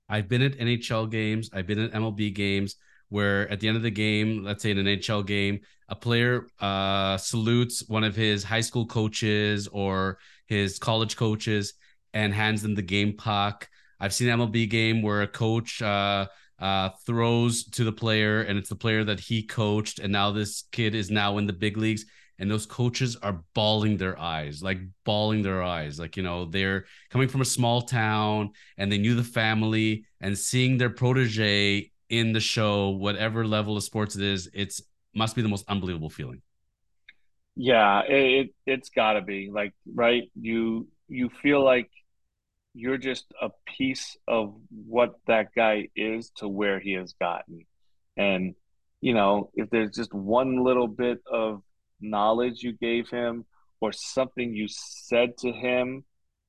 I've 0.09 0.29
been 0.29 0.43
at 0.43 0.57
NHL 0.57 1.11
games. 1.11 1.51
I've 1.53 1.67
been 1.67 1.81
at 1.81 1.93
MLB 1.93 2.33
games 2.33 2.77
where 3.09 3.49
at 3.51 3.61
the 3.61 3.69
end 3.69 3.77
of 3.77 3.83
the 3.83 3.91
game, 3.91 4.45
let's 4.45 4.63
say 4.63 4.71
in 4.71 4.79
an 4.79 4.87
NHL 4.87 5.27
game, 5.27 5.61
a 5.89 5.95
player 5.97 6.47
uh, 6.61 7.17
salutes 7.17 7.85
one 7.89 8.05
of 8.05 8.15
his 8.15 8.45
high 8.45 8.61
school 8.61 8.87
coaches 8.87 9.69
or 9.69 10.19
his 10.47 10.79
college 10.79 11.17
coaches 11.17 11.75
and 12.13 12.35
hands 12.35 12.63
them 12.63 12.75
the 12.75 12.83
game 12.83 13.17
puck. 13.17 13.69
I've 14.01 14.15
seen 14.15 14.29
MLB 14.29 14.69
game 14.69 15.03
where 15.03 15.23
a 15.23 15.27
coach 15.29 15.81
uh, 15.83 16.27
uh, 16.59 16.91
throws 17.07 17.65
to 17.71 17.85
the 17.85 17.93
player, 17.93 18.43
and 18.43 18.59
it's 18.59 18.69
the 18.69 18.77
player 18.77 19.05
that 19.05 19.21
he 19.21 19.43
coached, 19.43 19.99
and 19.99 20.13
now 20.13 20.31
this 20.31 20.65
kid 20.73 20.95
is 20.95 21.11
now 21.11 21.39
in 21.39 21.47
the 21.47 21.53
big 21.53 21.77
leagues. 21.77 22.05
and 22.39 22.51
those 22.51 22.67
coaches 22.67 23.17
are 23.17 23.43
bawling 23.55 23.97
their 23.97 24.19
eyes, 24.19 24.63
like 24.63 24.79
bawling 25.05 25.43
their 25.43 25.63
eyes. 25.63 25.99
Like, 25.99 26.17
you 26.17 26.23
know, 26.23 26.45
they're 26.45 26.85
coming 27.11 27.29
from 27.29 27.41
a 27.41 27.45
small 27.45 27.83
town 27.83 28.51
and 28.77 28.91
they 28.93 28.99
knew 28.99 29.15
the 29.17 29.25
family 29.25 30.05
and 30.21 30.39
seeing 30.39 30.79
their 30.79 30.91
protege 30.91 31.91
in 32.09 32.33
the 32.33 32.41
show, 32.41 32.91
whatever 32.91 33.47
level 33.47 33.77
of 33.77 33.83
sports 33.83 34.17
it 34.17 34.23
is, 34.23 34.51
it's 34.55 34.83
must 35.15 35.35
be 35.37 35.43
the 35.43 35.49
most 35.49 35.65
unbelievable 35.69 36.11
feeling. 36.11 36.43
Yeah, 37.57 38.03
it, 38.03 38.51
it 38.67 38.79
has 38.79 38.89
gotta 38.89 39.21
be 39.21 39.51
like 39.53 39.75
right. 39.95 40.31
You 40.41 40.89
you 41.09 41.31
feel 41.43 41.65
like 41.65 41.91
you're 42.75 42.99
just 42.99 43.25
a 43.43 43.51
piece 43.67 44.17
of 44.29 44.55
what 44.87 45.15
that 45.27 45.49
guy 45.55 45.89
is 45.97 46.31
to 46.37 46.49
where 46.49 46.79
he 46.79 46.93
has 46.93 47.15
gotten. 47.15 47.67
And, 48.17 48.55
you 49.01 49.15
know, 49.15 49.51
if 49.55 49.69
there's 49.71 49.97
just 49.97 50.15
one 50.15 50.63
little 50.63 50.87
bit 50.87 51.19
of 51.31 51.63
knowledge 52.01 52.63
you 52.63 52.73
gave 52.73 53.09
him 53.09 53.45
or 53.81 53.93
something 53.93 54.55
you 54.55 54.67
said 54.69 55.37
to 55.39 55.51
him 55.51 56.05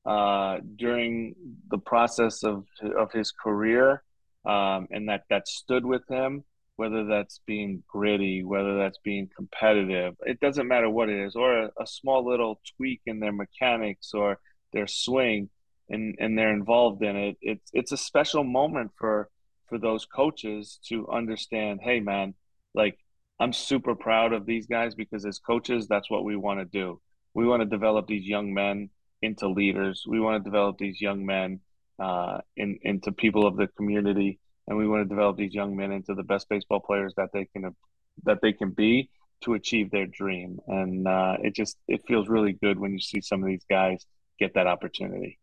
uh, 0.06 0.60
during 0.76 1.36
the 1.70 1.80
process 1.80 2.44
of 2.44 2.66
of 2.98 3.12
his 3.12 3.32
career, 3.32 4.04
um, 4.46 4.88
and 4.92 5.10
that 5.10 5.24
that 5.30 5.48
stood 5.48 5.86
with 5.86 6.08
him. 6.10 6.44
Whether 6.76 7.04
that's 7.04 7.42
being 7.46 7.84
gritty, 7.90 8.42
whether 8.42 8.78
that's 8.78 9.00
being 9.04 9.30
competitive, 9.36 10.16
it 10.22 10.40
doesn't 10.40 10.68
matter 10.68 10.90
what 10.90 11.10
it 11.10 11.20
is, 11.20 11.36
or 11.36 11.64
a, 11.64 11.70
a 11.78 11.86
small 11.86 12.26
little 12.26 12.62
tweak 12.78 13.02
in 13.06 13.20
their 13.20 13.34
mechanics 13.34 14.14
or 14.14 14.40
their 14.72 14.88
swing, 14.88 15.50
and 15.90 16.16
and 16.20 16.38
they're 16.38 16.54
involved 16.54 17.04
in 17.04 17.18
it. 17.18 17.38
It's 17.42 17.70
it's 17.74 17.92
a 17.92 17.98
special 17.98 18.46
moment 18.46 18.92
for 18.98 19.30
for 19.68 19.78
those 19.78 20.06
coaches 20.06 20.80
to 20.88 21.08
understand. 21.10 21.82
Hey, 21.84 22.00
man, 22.00 22.34
like 22.74 22.98
I'm 23.40 23.54
super 23.54 23.96
proud 23.96 24.34
of 24.34 24.46
these 24.46 24.68
guys 24.68 24.96
because 24.96 25.26
as 25.26 25.40
coaches, 25.40 25.88
that's 25.88 26.10
what 26.10 26.24
we 26.24 26.36
want 26.36 26.60
to 26.60 26.66
do. 26.66 27.02
We 27.34 27.46
want 27.46 27.62
to 27.62 27.66
develop 27.66 28.08
these 28.08 28.26
young 28.26 28.54
men 28.54 28.90
into 29.22 29.48
leaders. 29.48 30.04
We 30.08 30.20
want 30.20 30.44
to 30.44 30.50
develop 30.50 30.78
these 30.78 31.00
young 31.00 31.26
men 31.26 31.62
uh, 32.00 32.40
in, 32.58 32.80
into 32.84 33.12
people 33.12 33.46
of 33.46 33.58
the 33.58 33.68
community, 33.68 34.40
and 34.68 34.78
we 34.78 34.88
want 34.88 35.04
to 35.04 35.10
develop 35.10 35.38
these 35.38 35.54
young 35.54 35.76
men 35.76 35.92
into 35.92 36.14
the 36.14 36.24
best 36.24 36.48
baseball 36.50 36.80
players 36.80 37.14
that 37.18 37.30
they 37.34 37.46
can 37.46 37.76
that 38.24 38.40
they 38.42 38.54
can 38.54 38.72
be 38.72 39.10
to 39.42 39.54
achieve 39.54 39.90
their 39.92 40.06
dream. 40.06 40.60
And 40.68 41.08
uh, 41.08 41.38
it 41.42 41.56
just 41.56 41.78
it 41.88 42.02
feels 42.08 42.28
really 42.28 42.54
good 42.54 42.80
when 42.80 42.94
you 42.94 43.00
see 43.00 43.22
some 43.22 43.42
of 43.42 43.48
these 43.48 43.66
guys 43.70 44.06
get 44.40 44.54
that 44.56 44.68
opportunity. 44.68 45.40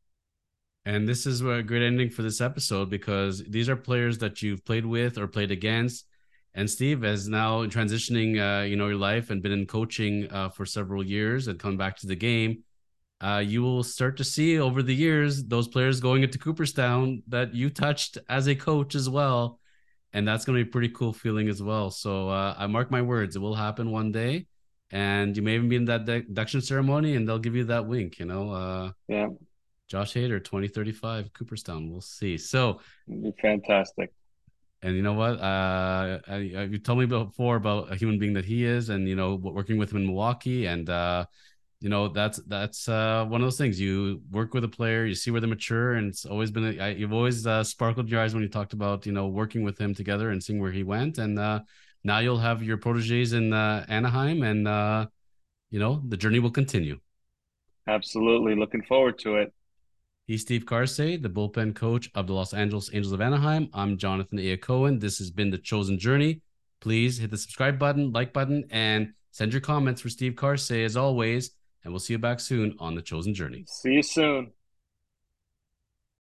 And 0.85 1.09
this 1.09 1.27
is 1.27 1.41
a 1.41 1.63
great 1.63 1.83
ending 1.83 2.11
for 2.11 2.23
this 2.23 2.41
episode 2.41 2.91
because 2.91 3.43
these 3.49 3.69
are 3.69 3.77
players 3.77 4.19
that 4.19 4.41
you've 4.43 4.65
played 4.65 4.87
with 4.87 5.19
or 5.19 5.27
played 5.27 5.51
against 5.51 6.07
and 6.57 6.71
Steve, 6.71 7.05
as 7.05 7.29
now 7.29 7.67
transitioning, 7.67 8.41
uh, 8.41 8.65
you 8.65 8.77
know, 8.77 8.87
your 8.89 8.97
life 8.97 9.29
and 9.29 9.43
been 9.43 9.53
in 9.53 9.67
coaching 9.67 10.27
uh, 10.33 10.49
for 10.49 10.65
several 10.65 11.05
years 11.05 11.49
and 11.49 11.59
coming 11.59 11.77
back 11.77 11.99
to 11.99 12.07
the 12.07 12.17
game, 12.17 12.65
uh, 13.21 13.43
you 13.45 13.63
will 13.63 13.83
start 13.83 14.17
to 14.19 14.25
see 14.25 14.59
over 14.59 14.83
the 14.83 14.95
years 14.95 15.45
those 15.45 15.69
players 15.69 16.01
going 16.01 16.23
into 16.23 16.39
Cooperstown 16.39 17.23
that 17.29 17.55
you 17.55 17.71
touched 17.71 18.19
as 18.29 18.47
a 18.47 18.55
coach 18.55 18.95
as 18.95 19.09
well, 19.09 19.59
and 20.13 20.29
that's 20.29 20.45
going 20.45 20.59
to 20.59 20.65
be 20.65 20.69
a 20.69 20.73
pretty 20.73 20.91
cool 20.91 21.13
feeling 21.13 21.49
as 21.49 21.63
well. 21.63 21.91
So 21.91 22.29
uh, 22.29 22.55
I 22.59 22.67
mark 22.67 22.91
my 22.91 23.03
words, 23.03 23.37
it 23.37 23.39
will 23.39 23.55
happen 23.55 23.91
one 23.91 24.13
day, 24.13 24.47
and 24.91 25.37
you 25.37 25.43
may 25.43 25.55
even 25.55 25.69
be 25.69 25.77
in 25.77 25.87
that 25.87 26.09
induction 26.09 26.61
ceremony, 26.61 27.17
and 27.17 27.27
they'll 27.27 27.39
give 27.39 27.57
you 27.57 27.65
that 27.65 27.87
wink. 27.87 28.19
You 28.19 28.27
know, 28.27 28.51
uh, 28.51 28.93
yeah. 29.09 29.29
Josh 29.89 30.15
Hader, 30.15 30.43
twenty 30.43 30.69
thirty 30.69 30.93
five, 30.93 31.33
Cooperstown. 31.33 31.91
We'll 31.91 32.01
see. 32.01 32.37
So 32.37 32.81
fantastic. 33.41 34.13
And 34.83 34.95
you 34.95 35.03
know 35.03 35.15
what? 35.15 35.41
Uh, 35.41 36.19
I, 36.29 36.35
I, 36.35 36.63
you 36.65 36.79
told 36.79 36.99
me 36.99 37.07
before 37.07 37.57
about 37.57 37.91
a 37.91 37.97
human 37.97 38.19
being 38.19 38.35
that 38.35 38.45
he 38.45 38.65
is, 38.65 38.91
and 38.91 39.09
you 39.09 39.17
know, 39.17 39.37
working 39.37 39.79
with 39.79 39.91
him 39.91 39.99
in 39.99 40.07
Milwaukee, 40.07 40.67
and 40.67 40.91
uh, 40.91 41.25
you 41.81 41.89
know, 41.89 42.09
that's 42.09 42.39
that's 42.47 42.89
uh, 42.89 43.25
one 43.29 43.41
of 43.41 43.47
those 43.47 43.59
things. 43.59 43.79
You 43.81 44.23
work 44.31 44.55
with 44.55 44.65
a 44.65 44.69
player, 44.69 45.05
you 45.05 45.15
see 45.15 45.31
where 45.31 45.41
they 45.41 45.47
mature, 45.47 45.95
and 45.95 46.09
it's 46.09 46.25
always 46.25 46.51
been. 46.51 46.81
A, 46.81 46.95
you've 46.95 47.13
always 47.13 47.47
uh, 47.47 47.63
sparkled 47.63 48.09
your 48.09 48.21
eyes 48.21 48.33
when 48.35 48.43
you 48.43 48.49
talked 48.49 48.73
about 48.73 49.07
you 49.07 49.13
know 49.13 49.29
working 49.29 49.63
with 49.63 49.79
him 49.79 49.95
together 49.95 50.31
and 50.31 50.43
seeing 50.43 50.61
where 50.61 50.73
he 50.73 50.83
went, 50.83 51.19
and 51.19 51.39
uh, 51.39 51.61
now 52.03 52.19
you'll 52.21 52.39
have 52.39 52.63
your 52.63 52.79
proteges 52.79 53.35
in 53.35 53.53
uh, 53.53 53.85
Anaheim, 53.89 54.43
and 54.43 54.67
uh, 54.67 55.07
you 55.71 55.79
know, 55.79 56.03
the 56.09 56.17
journey 56.17 56.39
will 56.39 56.51
continue. 56.51 56.99
Absolutely, 57.87 58.55
looking 58.55 58.83
forward 58.83 59.19
to 59.21 59.37
it. 59.37 59.53
He's 60.27 60.43
Steve 60.43 60.65
Karsay, 60.65 61.23
the 61.23 61.29
bullpen 61.29 61.75
coach 61.75 62.11
of 62.15 62.27
the 62.27 62.33
Los 62.33 62.53
Angeles 62.53 62.91
Angels 62.93 63.13
of 63.13 63.21
Anaheim. 63.21 63.69
I'm 63.73 63.97
Jonathan 63.97 64.39
A. 64.41 64.57
Cohen. 64.57 64.99
This 64.99 65.19
has 65.19 65.31
been 65.31 65.51
The 65.51 65.59
Chosen 65.59 65.99
Journey. 65.99 66.41
Please 66.81 67.19
hit 67.19 67.31
the 67.31 67.37
subscribe 67.37 67.79
button, 67.79 68.11
like 68.13 68.33
button, 68.33 68.65
and 68.71 69.13
send 69.31 69.53
your 69.53 69.61
comments 69.61 70.01
for 70.01 70.09
Steve 70.09 70.33
Karsay 70.33 70.85
as 70.85 70.97
always. 70.97 71.51
And 71.87 71.93
we'll 71.93 72.01
see 72.01 72.15
you 72.15 72.19
back 72.19 72.41
soon 72.41 72.75
on 72.81 72.97
The 72.97 73.01
Chosen 73.01 73.33
Journey. 73.33 73.65
See 73.69 73.93
you 73.93 74.03
soon. 74.03 74.51